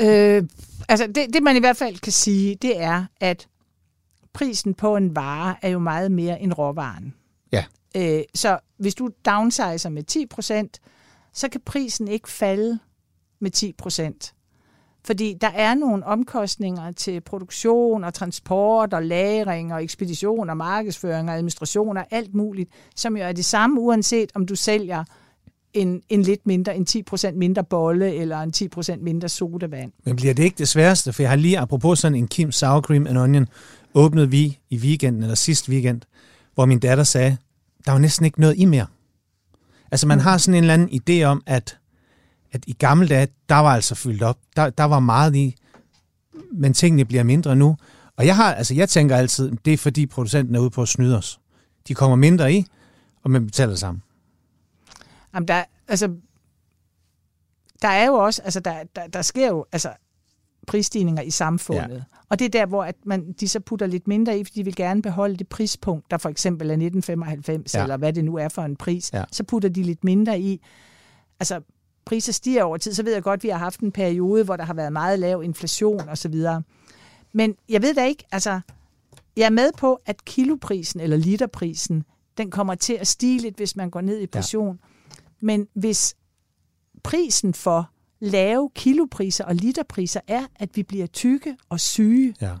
[0.00, 0.42] Øh,
[0.88, 3.48] altså det, det man i hvert fald kan sige, det er, at
[4.32, 7.14] prisen på en vare er jo meget mere end råvaren.
[7.52, 7.64] Ja.
[7.96, 10.04] Øh, så hvis du downsizer med
[10.76, 12.78] 10%, så kan prisen ikke falde
[13.40, 13.50] med
[14.24, 14.39] 10%.
[15.04, 21.28] Fordi der er nogle omkostninger til produktion og transport og lagring og ekspedition og markedsføring
[21.28, 25.04] og administration og alt muligt, som jo er det samme, uanset om du sælger
[25.72, 29.92] en, en lidt mindre, en 10% mindre bolle eller en 10% mindre sodavand.
[30.04, 31.12] Men bliver det ikke det sværeste?
[31.12, 33.48] For jeg har lige, apropos sådan en Kim Sour Cream and Onion,
[33.94, 36.00] åbnede vi i weekenden, eller sidste weekend,
[36.54, 37.36] hvor min datter sagde,
[37.86, 38.86] der var næsten ikke noget i mere.
[39.90, 41.78] Altså man har sådan en eller anden idé om, at,
[42.52, 44.38] at i gamle dage, der var altså fyldt op.
[44.56, 45.56] Der, der var meget i,
[46.52, 47.76] men tingene bliver mindre nu.
[48.16, 50.88] Og jeg har, altså jeg tænker altid, det er fordi producenten er ude på at
[50.88, 51.40] snyde os.
[51.88, 52.66] De kommer mindre i,
[53.22, 54.02] og man betaler sammen.
[55.34, 56.14] Jamen, der, altså,
[57.82, 59.92] der er jo også, altså, der, der, der sker jo altså,
[60.66, 61.96] prisstigninger i samfundet.
[61.96, 62.02] Ja.
[62.28, 64.64] Og det er der, hvor at man, de så putter lidt mindre i, fordi de
[64.64, 67.82] vil gerne beholde det prispunkt, der for eksempel er 1995, ja.
[67.82, 69.12] eller hvad det nu er for en pris.
[69.12, 69.24] Ja.
[69.32, 70.60] Så putter de lidt mindre i.
[71.40, 71.60] Altså,
[72.04, 74.56] priser stiger over tid, så ved jeg godt, at vi har haft en periode, hvor
[74.56, 76.34] der har været meget lav inflation osv.
[77.32, 78.60] Men jeg ved da ikke, altså,
[79.36, 82.04] jeg er med på, at kiloprisen eller literprisen,
[82.38, 84.78] den kommer til at stige lidt, hvis man går ned i portion.
[84.82, 85.16] Ja.
[85.40, 86.14] Men hvis
[87.02, 87.90] prisen for
[88.20, 92.56] lave kilopriser og literpriser er, at vi bliver tykke og syge, ja.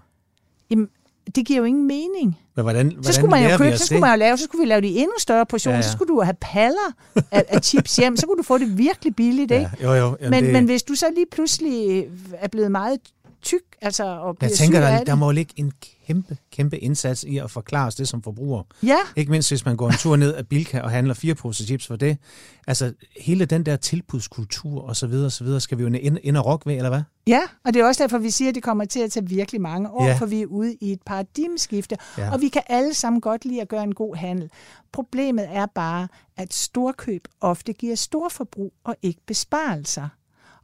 [0.70, 0.88] jamen,
[1.36, 2.38] det giver jo ingen mening.
[2.56, 4.60] Men hvordan, hvordan så skulle man jo købe, så skulle man jo lave, så skulle
[4.60, 5.82] vi lave de endnu større portioner, ja, ja.
[5.82, 6.92] så skulle du have paller
[7.30, 9.70] af, af chips hjem, så kunne du få det virkelig billigt, ikke?
[9.80, 10.52] Ja, jo, jo, men, det...
[10.52, 12.98] men hvis du så lige pludselig er blevet meget
[13.42, 15.72] tyk, altså og bliver Jeg tænker, der, der må ligge en
[16.06, 18.62] kæmpe, kæmpe indsats i at forklare os det som forbruger.
[18.82, 18.98] Ja.
[19.16, 21.86] Ikke mindst, hvis man går en tur ned af Bilka og handler fire poser chips
[21.86, 22.18] for det.
[22.66, 26.36] Altså, hele den der tilbudskultur og så videre, så videre, skal vi jo ind, ind
[26.36, 27.02] og rokke ved, eller hvad?
[27.26, 29.60] Ja, og det er også derfor, vi siger, at det kommer til at tage virkelig
[29.60, 30.16] mange år, ja.
[30.16, 32.32] for vi er ude i et paradigmeskifte, ja.
[32.32, 34.50] og vi kan alle sammen godt lide at gøre en god handel.
[34.92, 40.08] Problemet er bare, at storkøb ofte giver storforbrug og ikke besparelser.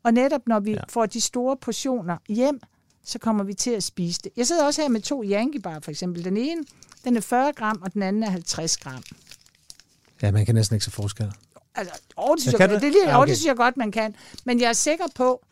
[0.07, 0.80] Og netop når vi ja.
[0.88, 2.61] får de store portioner hjem,
[3.04, 4.32] så kommer vi til at spise det.
[4.36, 6.24] Jeg sidder også her med to Yankee Bar, for eksempel.
[6.24, 6.64] Den ene,
[7.04, 9.02] den er 40 gram, og den anden er 50 gram.
[10.22, 11.32] Ja, man kan næsten ikke se forskel.
[11.74, 13.28] Altså, åh, det, synes ja, jeg, det, det, det, ja, okay.
[13.28, 14.14] det synes jeg godt, man kan.
[14.44, 15.44] Men jeg er sikker på,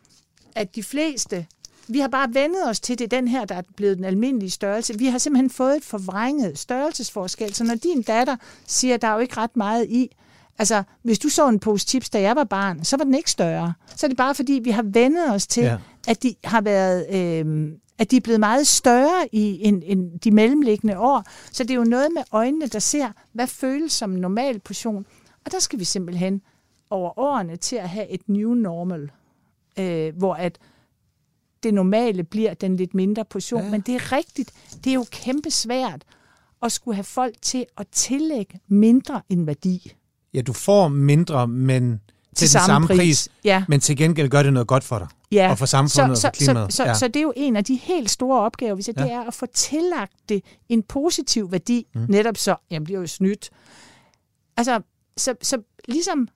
[0.55, 1.47] at de fleste,
[1.87, 4.99] vi har bare vendet os til det, den her, der er blevet den almindelige størrelse.
[4.99, 7.53] Vi har simpelthen fået et forvrænget størrelsesforskel.
[7.53, 8.35] Så når din datter
[8.67, 10.15] siger, at der er jo ikke ret meget i,
[10.59, 13.31] Altså, hvis du så en pose chips, da jeg var barn, så var den ikke
[13.31, 13.73] større.
[13.95, 15.77] Så er det bare fordi, vi har vendet os til, ja.
[16.07, 17.15] at de har været...
[17.15, 21.23] Øh, at de er blevet meget større i en, en, de mellemliggende år.
[21.51, 25.05] Så det er jo noget med øjnene, der ser, hvad føles som en normal portion.
[25.45, 26.41] Og der skal vi simpelthen
[26.89, 29.11] over årene til at have et new normal,
[29.79, 30.59] øh, hvor at
[31.63, 33.63] det normale bliver den lidt mindre portion.
[33.63, 33.71] Ja.
[33.71, 34.51] Men det er rigtigt,
[34.83, 36.03] det er jo kæmpe svært
[36.61, 39.95] at skulle have folk til at tillægge mindre en værdi
[40.35, 42.01] ja, du får mindre, men
[42.35, 43.63] til, til den samme, samme pris, pris ja.
[43.67, 45.07] men til gengæld gør det noget godt for dig.
[45.31, 45.51] Ja.
[45.51, 46.73] Og for samfundet så, og for klimaet.
[46.73, 46.93] Så, så, ja.
[46.93, 49.03] så, så det er jo en af de helt store opgaver, hvis jeg, ja.
[49.03, 52.05] det er at få tillagt det en positiv værdi, mm.
[52.09, 53.49] netop så, jamen bliver jo snydt.
[54.57, 54.81] Altså,
[55.17, 55.57] så, så
[55.87, 56.27] ligesom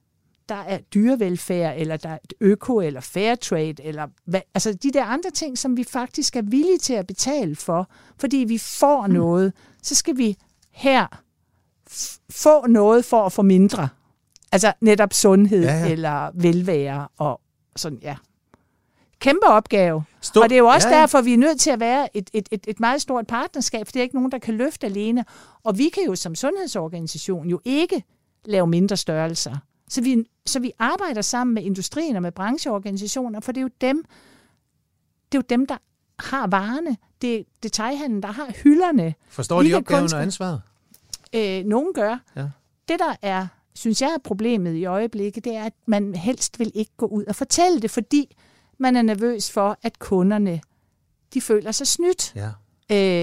[0.50, 5.06] der er dyrevelfærd, eller der er øko, eller fair trade, eller hvad, altså de der
[5.06, 7.90] andre ting, som vi faktisk er villige til at betale for,
[8.20, 9.14] fordi vi får mm.
[9.14, 10.38] noget, så skal vi
[10.72, 11.08] her
[12.30, 13.90] få noget for at få mindre.
[14.52, 15.92] Altså netop sundhed ja, ja.
[15.92, 17.42] eller velvære og
[17.76, 18.16] sådan, ja.
[19.20, 20.04] Kæmpe opgave.
[20.22, 20.44] Stor.
[20.44, 21.02] Og det er jo også ja, ja.
[21.02, 23.92] derfor, vi er nødt til at være et, et, et, et meget stort partnerskab, for
[23.92, 25.26] det er ikke nogen, der kan løfte alene.
[25.64, 28.04] Og vi kan jo som sundhedsorganisation jo ikke
[28.46, 29.56] lave mindre størrelser.
[29.90, 33.70] Så vi, så vi arbejder sammen med industrien og med brancheorganisationer, for det er jo
[33.82, 34.06] dem,
[35.32, 35.78] det er jo dem, der
[36.20, 36.98] har varerne.
[37.22, 39.14] Det er detaljhandlen, der har hylderne.
[39.30, 40.62] Forstår de opgaven og ansvaret?
[41.36, 42.18] Øh, nogen gør.
[42.36, 42.48] Ja.
[42.88, 46.72] Det, der er, synes jeg er problemet i øjeblikket, det er, at man helst vil
[46.76, 48.36] ikke gå ud og fortælle det, fordi
[48.78, 50.62] man er nervøs for, at kunderne
[51.34, 52.36] de føler sig snydt.
[52.36, 52.50] Ja.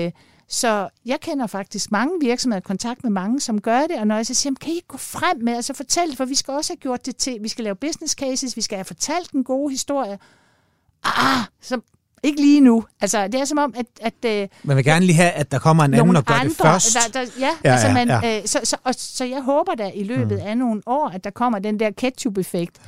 [0.06, 0.12] Øh,
[0.48, 4.26] så jeg kender faktisk mange virksomheder, kontakt med mange, som gør det, og når jeg
[4.26, 6.72] så siger, kan I ikke gå frem med, altså fortælle det, for vi skal også
[6.72, 9.70] have gjort det til, vi skal lave business cases, vi skal have fortalt en god
[9.70, 10.18] historie.
[11.04, 11.80] Ah, så
[12.22, 12.84] ikke lige nu.
[13.00, 13.86] Altså, det er som om, at...
[14.00, 16.48] at øh, man vil gerne lige have, at der kommer en anden og gør andre,
[16.48, 16.96] det først.
[17.14, 18.38] Der, der, ja, ja, altså, man, ja.
[18.38, 20.46] Øh, så, så, og, så jeg håber da i løbet mm.
[20.46, 22.80] af nogle år, at der kommer den der ketchup-effekt,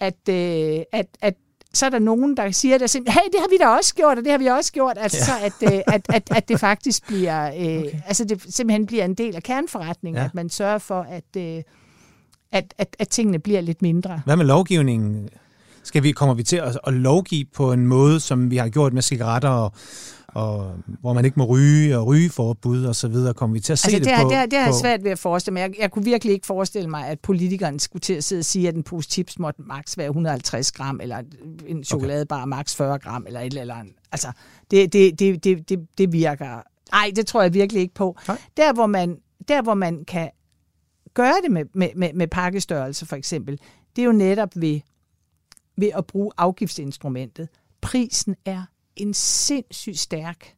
[0.00, 1.34] at, øh, at, at
[1.74, 4.18] så er der nogen, der siger, der simpelthen, hey, det har vi da også gjort,
[4.18, 4.96] og det har vi også gjort.
[5.00, 5.24] Altså, ja.
[5.24, 5.32] så
[5.66, 8.00] at, øh, at, at, at det faktisk bliver, øh, okay.
[8.06, 10.24] altså det simpelthen bliver en del af kernforretningen, ja.
[10.24, 11.62] at man sørger for, at, øh,
[12.52, 14.22] at, at, at tingene bliver lidt mindre.
[14.24, 15.28] Hvad med lovgivningen?
[15.86, 18.92] Skal vi, kommer vi til at, at lovgive på en måde, som vi har gjort
[18.92, 19.72] med cigaretter og,
[20.26, 23.34] og hvor man ikke må ryge og rygeforbud og så videre.
[23.34, 24.28] Kommer vi til at se altså, det, det, på?
[24.28, 25.60] Det, det, det har jeg svært ved at forestille mig.
[25.60, 28.68] Jeg, jeg kunne virkelig ikke forestille mig, at politikerne skulle til at sidde og sige,
[28.68, 31.22] at en pose chips måtte maks være 150 gram, eller
[31.66, 33.94] en chokoladebar maks 40 gram, eller et eller andet.
[34.12, 34.28] Altså,
[34.70, 36.62] det, det, det, det, det, det virker...
[36.92, 38.16] Nej, det tror jeg virkelig ikke på.
[38.28, 38.38] Nej.
[38.56, 39.16] Der hvor, man,
[39.48, 40.30] der, hvor man kan
[41.14, 43.58] gøre det med, med, med, med pakkestørrelse, for eksempel,
[43.96, 44.80] det er jo netop ved,
[45.76, 47.48] ved at bruge afgiftsinstrumentet.
[47.80, 48.62] Prisen er
[48.96, 50.54] en sindssygt stærk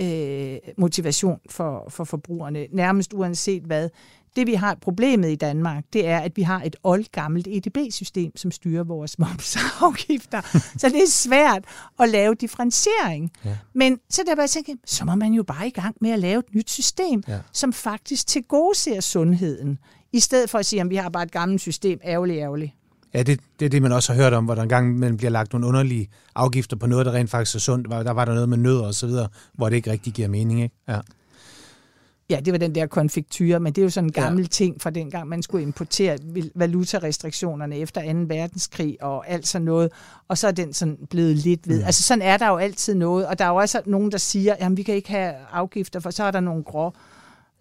[0.00, 3.88] øh, motivation for, for forbrugerne, nærmest uanset hvad.
[4.36, 8.50] Det vi har problemet i Danmark, det er, at vi har et oldgammelt EDB-system, som
[8.50, 10.40] styrer vores momsafgifter.
[10.78, 11.64] så det er svært
[12.00, 13.30] at lave differentiering.
[13.44, 13.58] Ja.
[13.74, 16.18] Men så der bare jeg tænker, så må man jo bare i gang med at
[16.18, 17.38] lave et nyt system, Ja.
[17.52, 19.78] som faktisk tilgodeser sundheden,
[20.12, 22.72] i stedet for at sige, at vi har bare et gammelt system, ærgerligt, ærgerligt.
[23.14, 25.30] Ja, det, det er det, man også har hørt om, hvor der engang man bliver
[25.30, 27.90] lagt nogle underlige afgifter på noget, der rent faktisk er sundt.
[27.90, 30.62] Der var der noget med nødder og så videre, hvor det ikke rigtig giver mening.
[30.62, 30.74] Ikke?
[30.88, 31.00] Ja.
[32.30, 34.48] Ja, det var den der konfektyre, men det er jo sådan en gammel ja.
[34.48, 36.18] ting fra dengang, man skulle importere
[36.54, 38.18] valutarestriktionerne efter 2.
[38.28, 39.92] verdenskrig og alt sådan noget.
[40.28, 41.78] Og så er den sådan blevet lidt ved.
[41.78, 41.86] Ja.
[41.86, 44.56] Altså sådan er der jo altid noget, og der er jo også nogen, der siger,
[44.60, 46.92] jamen vi kan ikke have afgifter, for så er der nogle grå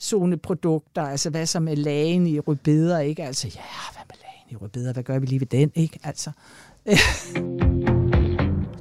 [0.01, 3.23] zoneprodukter, altså hvad så med lagen i rødbeder, ikke?
[3.23, 3.61] Altså, ja,
[3.93, 4.22] hvad med
[4.53, 5.99] lagen i rødbeder, hvad gør vi lige ved den, ikke?
[6.03, 6.31] Altså,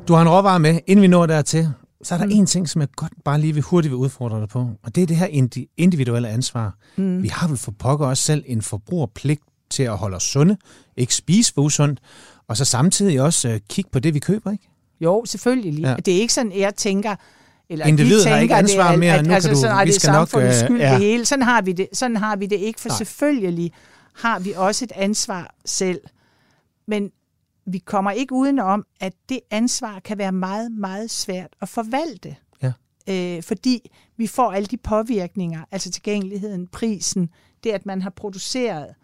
[0.08, 1.68] Du har en råvare med, inden vi når dertil,
[2.02, 2.30] så er der Mm.
[2.32, 5.02] en ting, som jeg godt bare lige vil hurtigt vil udfordre dig på, og det
[5.02, 6.74] er det her indi- individuelle ansvar.
[6.96, 7.22] mm.
[7.22, 10.56] Vi har vel for pokker os selv en forbrugerpligt til at holde os sunde,
[10.96, 12.00] ikke spise for usundt,
[12.48, 14.68] og så samtidig også øh, kigge på det, vi køber, ikke?
[15.00, 15.80] Jo, selvfølgelig.
[15.82, 15.96] Ja.
[16.06, 17.14] Det er ikke sådan, jeg tænker,
[17.70, 19.60] eller Individet vi har tænker, ikke ansvar det er, mere, at, nu altså, kan du-
[19.60, 20.90] sådan, vi det skal nok, øh, skyld ja.
[20.90, 21.24] det hele.
[21.24, 22.88] Sådan har vi det, sådan har vi det ikke, for.
[22.88, 22.96] Nej.
[22.98, 23.72] selvfølgelig
[24.12, 26.00] har vi også et ansvar selv.
[26.86, 27.12] Men
[27.64, 32.36] vi kommer ikke udenom, at det ansvar kan være meget, meget svært at forvalte.
[32.62, 32.72] Ja.
[33.08, 37.30] Øh, fordi vi får alle de påvirkninger, altså tilgængeligheden, prisen,
[37.64, 38.94] det at man har produceret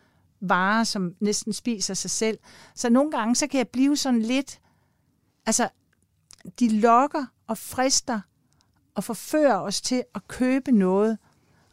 [0.40, 2.38] varer, som næsten spiser sig selv.
[2.74, 4.60] Så nogle gange, så kan jeg blive sådan lidt,
[5.46, 5.68] altså,
[6.60, 8.20] de lokker og frister
[8.94, 11.18] og forfører os til at købe noget.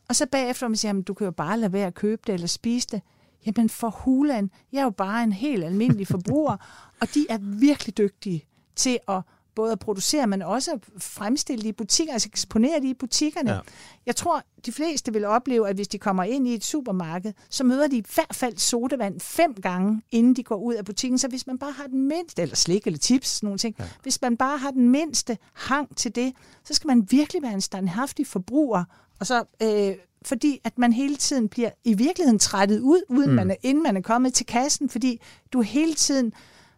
[0.09, 2.33] Og så bagefter, man siger, jamen, du kan jo bare lade være at købe det
[2.33, 3.01] eller spise det.
[3.45, 6.57] Jamen for hulan, jeg er jo bare en helt almindelig forbruger,
[7.01, 9.21] og de er virkelig dygtige til at
[9.55, 13.49] både at producere, men også at fremstille det i butikker, altså eksponere det i butikkerne.
[13.49, 13.55] Ja.
[13.55, 13.61] Ja.
[14.05, 17.63] Jeg tror, de fleste vil opleve, at hvis de kommer ind i et supermarked, så
[17.63, 21.17] møder de i hvert fald sodavand fem gange, inden de går ud af butikken.
[21.17, 23.85] Så hvis man bare har den mindste, eller slik eller chips, sådan nogle ting, ja.
[24.03, 26.33] hvis man bare har den mindste hang til det,
[26.63, 28.83] så skal man virkelig være en standhaftig forbruger,
[29.19, 29.43] og så...
[29.61, 33.35] Øh, fordi at man hele tiden bliver i virkeligheden trættet ud, uden mm.
[33.35, 35.21] man er, inden man er kommet til kassen, fordi
[35.53, 36.33] du hele tiden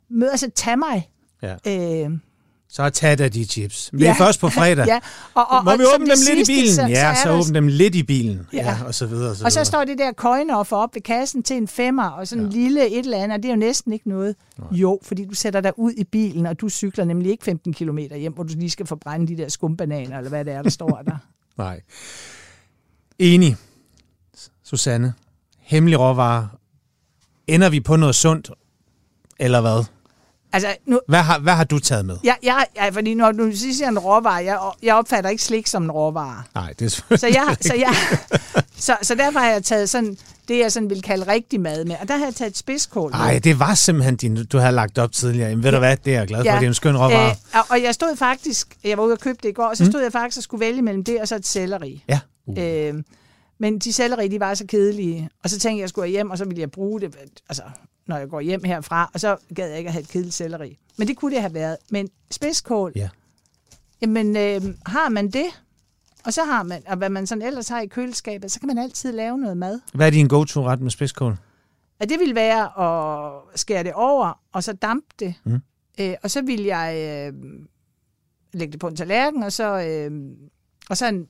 [0.09, 1.09] møder, altså tag mig,
[1.41, 1.55] Ja.
[2.05, 2.11] øh,
[2.69, 3.89] Så tag da de chips.
[3.91, 4.25] Men det er Ja.
[4.25, 4.85] først på fredag.
[4.93, 4.99] ja,
[5.33, 6.75] og, og, Må og vi som åbne dem lidt i sidste, bilen?
[6.75, 8.47] Så, ja, så der- åbne dem lidt i bilen.
[8.53, 8.77] Ja, Ja.
[8.85, 9.29] og så videre.
[9.29, 9.65] Og så, Og så videre.
[9.65, 12.57] står det der coin-offer op ved kassen til en femmer, og sådan en Ja.
[12.57, 14.35] lille et eller andet, og det er jo næsten ikke noget.
[14.71, 17.97] Jo, fordi du sætter dig ud i bilen, og du cykler nemlig ikke 15 km
[17.97, 21.01] hjem, hvor du lige skal forbrænde de der skumbananer, eller hvad det er, der står
[21.05, 21.17] der.
[21.57, 21.81] Nej.
[23.19, 23.57] Enig.
[24.63, 25.13] Susanne.
[25.59, 26.47] Hemmelig råvarer.
[27.47, 28.51] Ender vi på noget sundt,
[29.39, 29.85] eller hvad?
[30.53, 32.17] Altså, nu, Hvad har, hvad har du taget med?
[32.23, 35.83] jeg, jeg, jeg, fordi når du siger en råvare, jeg, jeg opfatter ikke slik som
[35.83, 36.43] en råvare.
[36.55, 37.95] Nej, det er Så, jeg, så, jeg,
[38.77, 41.95] så, så derfor har jeg taget sådan, det, jeg sådan vil kalde rigtig mad med.
[42.01, 43.11] Og der har jeg taget spidskål.
[43.11, 45.49] Nej, det var simpelthen din, du havde lagt op tidligere.
[45.49, 46.51] Jamen, ved du hvad, det er jeg glad for.
[46.51, 47.29] Det er en skøn råvare.
[47.29, 49.77] Øh, og, og jeg stod faktisk, jeg var ude og købe det i går, og
[49.77, 50.03] så stod mm.
[50.03, 52.03] jeg faktisk og skulle vælge mellem det og så et selleri.
[52.09, 52.19] Ja.
[52.47, 52.55] Uh.
[52.59, 53.03] Øh,
[53.57, 55.29] men de selleri, de var så kedelige.
[55.43, 57.15] Og så tænkte jeg, at jeg skulle hjem, og så ville jeg bruge det,
[57.49, 57.63] altså,
[58.07, 59.11] når jeg går hjem herfra.
[59.13, 60.77] Og så gad jeg ikke at have et kedeligt selleri.
[60.97, 61.77] Men det kunne det have været.
[61.89, 63.09] Men spidskål, Ja.
[64.01, 65.45] jamen øh, har man det,
[66.25, 68.77] og så har man, og hvad man sådan ellers har i køleskabet, så kan man
[68.77, 69.79] altid lave noget mad.
[69.93, 71.37] Hvad er din go-to-ret med spidskål?
[71.99, 75.33] Og det vil være at skære det over, og så dampe det.
[75.43, 75.59] Mm.
[75.99, 76.95] Øh, og så vil jeg
[77.33, 77.33] øh,
[78.53, 80.11] lægge det på en tallerken, og så, øh,
[80.89, 81.27] og så en,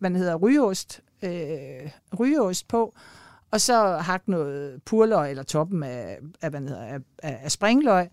[0.00, 2.94] hvad hedder, rygeost, øh, rygeost på,
[3.50, 8.08] og så hakke noget purløg eller toppen af, af, hvad hedder, af, af, springløg.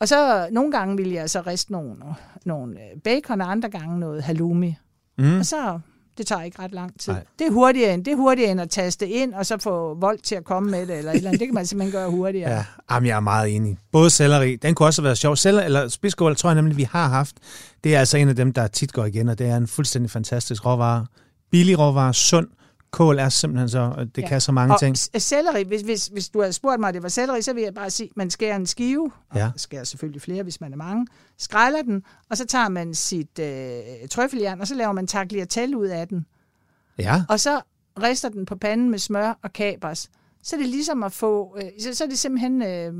[0.00, 1.96] Og så nogle gange vil jeg så riste nogle,
[2.44, 4.76] nogle øh, bacon, og andre gange noget halloumi.
[5.18, 5.38] Mm.
[5.38, 5.80] Og så,
[6.18, 7.12] det tager ikke ret lang tid.
[7.12, 7.22] Nej.
[7.38, 10.18] Det er, hurtigere end, det er hurtigere end at taste ind, og så få vold
[10.18, 11.40] til at komme med det, eller et eller andet.
[11.40, 12.50] Det kan man simpelthen gøre hurtigere.
[12.50, 13.78] Ja, jamen, jeg er meget enig.
[13.92, 15.36] Både selleri, den kunne også have været sjov.
[15.36, 17.36] Selleri, eller spidskål, tror jeg nemlig, vi har haft.
[17.84, 20.10] Det er altså en af dem, der tit går igen, og det er en fuldstændig
[20.10, 21.06] fantastisk råvare.
[21.50, 22.48] Billig råvare, sund,
[22.92, 24.28] kål er simpelthen så, det ja.
[24.28, 24.98] kan så mange og ting.
[24.98, 27.74] selleri, hvis, hvis, hvis du havde spurgt mig, at det var selleri, så vil jeg
[27.74, 29.50] bare sige, at man skærer en skive, Ja.
[29.54, 31.06] og skærer selvfølgelig flere, hvis man er mange,
[31.38, 35.86] skræller den, og så tager man sit øh, trøffeljern, og så laver man tagliatelle ud
[35.86, 36.26] af den,
[36.98, 37.60] Ja, og så
[38.02, 40.10] rister den på panden med smør og kapers.
[40.42, 42.92] Så er det ligesom at få, øh, så, så er det simpelthen, øh,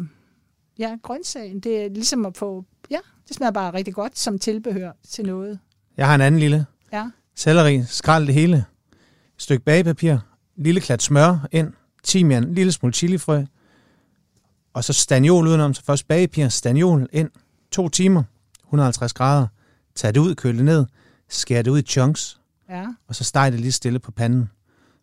[0.78, 4.93] ja, grøntsagen, det er ligesom at få, ja, det smager bare rigtig godt som tilbehør
[5.09, 5.59] til noget.
[5.97, 6.66] jeg har en anden lille.
[6.93, 8.64] Ja, Selleri, skrald det hele.
[9.43, 10.18] Stykke bagepapir,
[10.57, 11.72] lille klat smør ind,
[12.05, 13.43] timian, lille smule chilifrø,
[14.74, 15.74] og så stagnol udenom.
[15.74, 17.30] Så først bagepapir, stagnol ind,
[17.70, 18.22] to timer,
[18.64, 19.47] 150 grader.
[19.95, 20.86] Tag det ud, køl det ned,
[21.28, 24.51] skær det ud i chunks, ja, og så steg det lige stille på panden.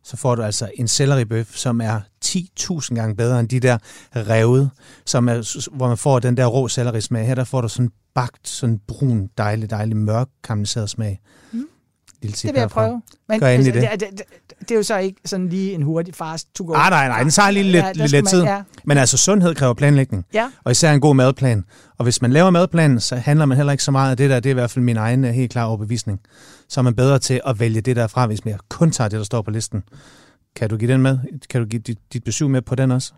[0.03, 3.77] Så får du altså en selleribøf, som er 10.000 gange bedre end de der
[4.15, 4.69] revet,
[5.05, 7.27] som er, hvor man får den der rå sellerismag.
[7.27, 11.21] Her der får du sådan bagt, sådan brun, dejlig, dejlig mørk karamelliseret smag.
[11.51, 11.68] Mm.
[12.21, 12.85] Lille tip det vil jeg herfra.
[12.87, 13.01] prøve.
[13.29, 14.21] Men Gør endelig det, det, det,
[14.59, 16.73] det er jo så ikke sådan lige en hurtig fast to go.
[16.73, 18.43] Ah, nej, nej, den tager lige lidt, der lidt, lidt tid.
[18.43, 21.65] Ja, Men altså, sundhed kræver planlægning, ja, og især en god madplan.
[21.97, 24.39] Og hvis man laver madplanen, så handler man heller ikke så meget af det der.
[24.39, 26.19] Det er i hvert fald min egen øh, helt klare overbevisning.
[26.69, 29.17] Så er man bedre til at vælge det der fra, hvis man kun tager det,
[29.17, 29.83] der står på listen.
[30.55, 31.17] Kan du give den med?
[31.49, 33.13] Kan du give dit, dit besøg med på den også?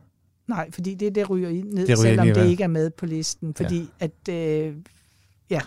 [0.48, 3.06] nej, fordi det, det ryger i ned, Det ryger selvom det ikke er med på
[3.06, 3.54] listen.
[3.54, 4.06] Fordi ja.
[4.06, 4.76] at, øh,
[5.50, 5.60] ja,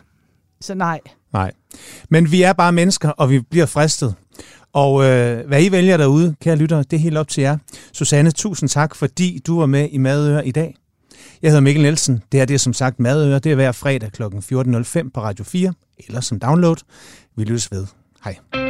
[0.61, 1.01] så nej.
[1.35, 1.53] Nej.
[2.09, 4.15] Men vi er bare mennesker, og vi bliver fristet.
[4.73, 7.59] Og øh, hvad I vælger derude, kære lyttere, det er helt op til jer.
[7.93, 10.77] Susanne, tusind tak, fordi du var med i Madøre i dag.
[11.43, 12.23] Jeg hedder Mikkel Nielsen.
[12.33, 13.39] Det her det er som sagt Madøre.
[13.39, 14.23] Det er hver fredag kl.
[14.23, 15.73] 14.05 på Radio 4,
[16.09, 16.77] eller som download.
[17.37, 17.87] Vi lyttes ved.
[18.25, 18.64] Hej.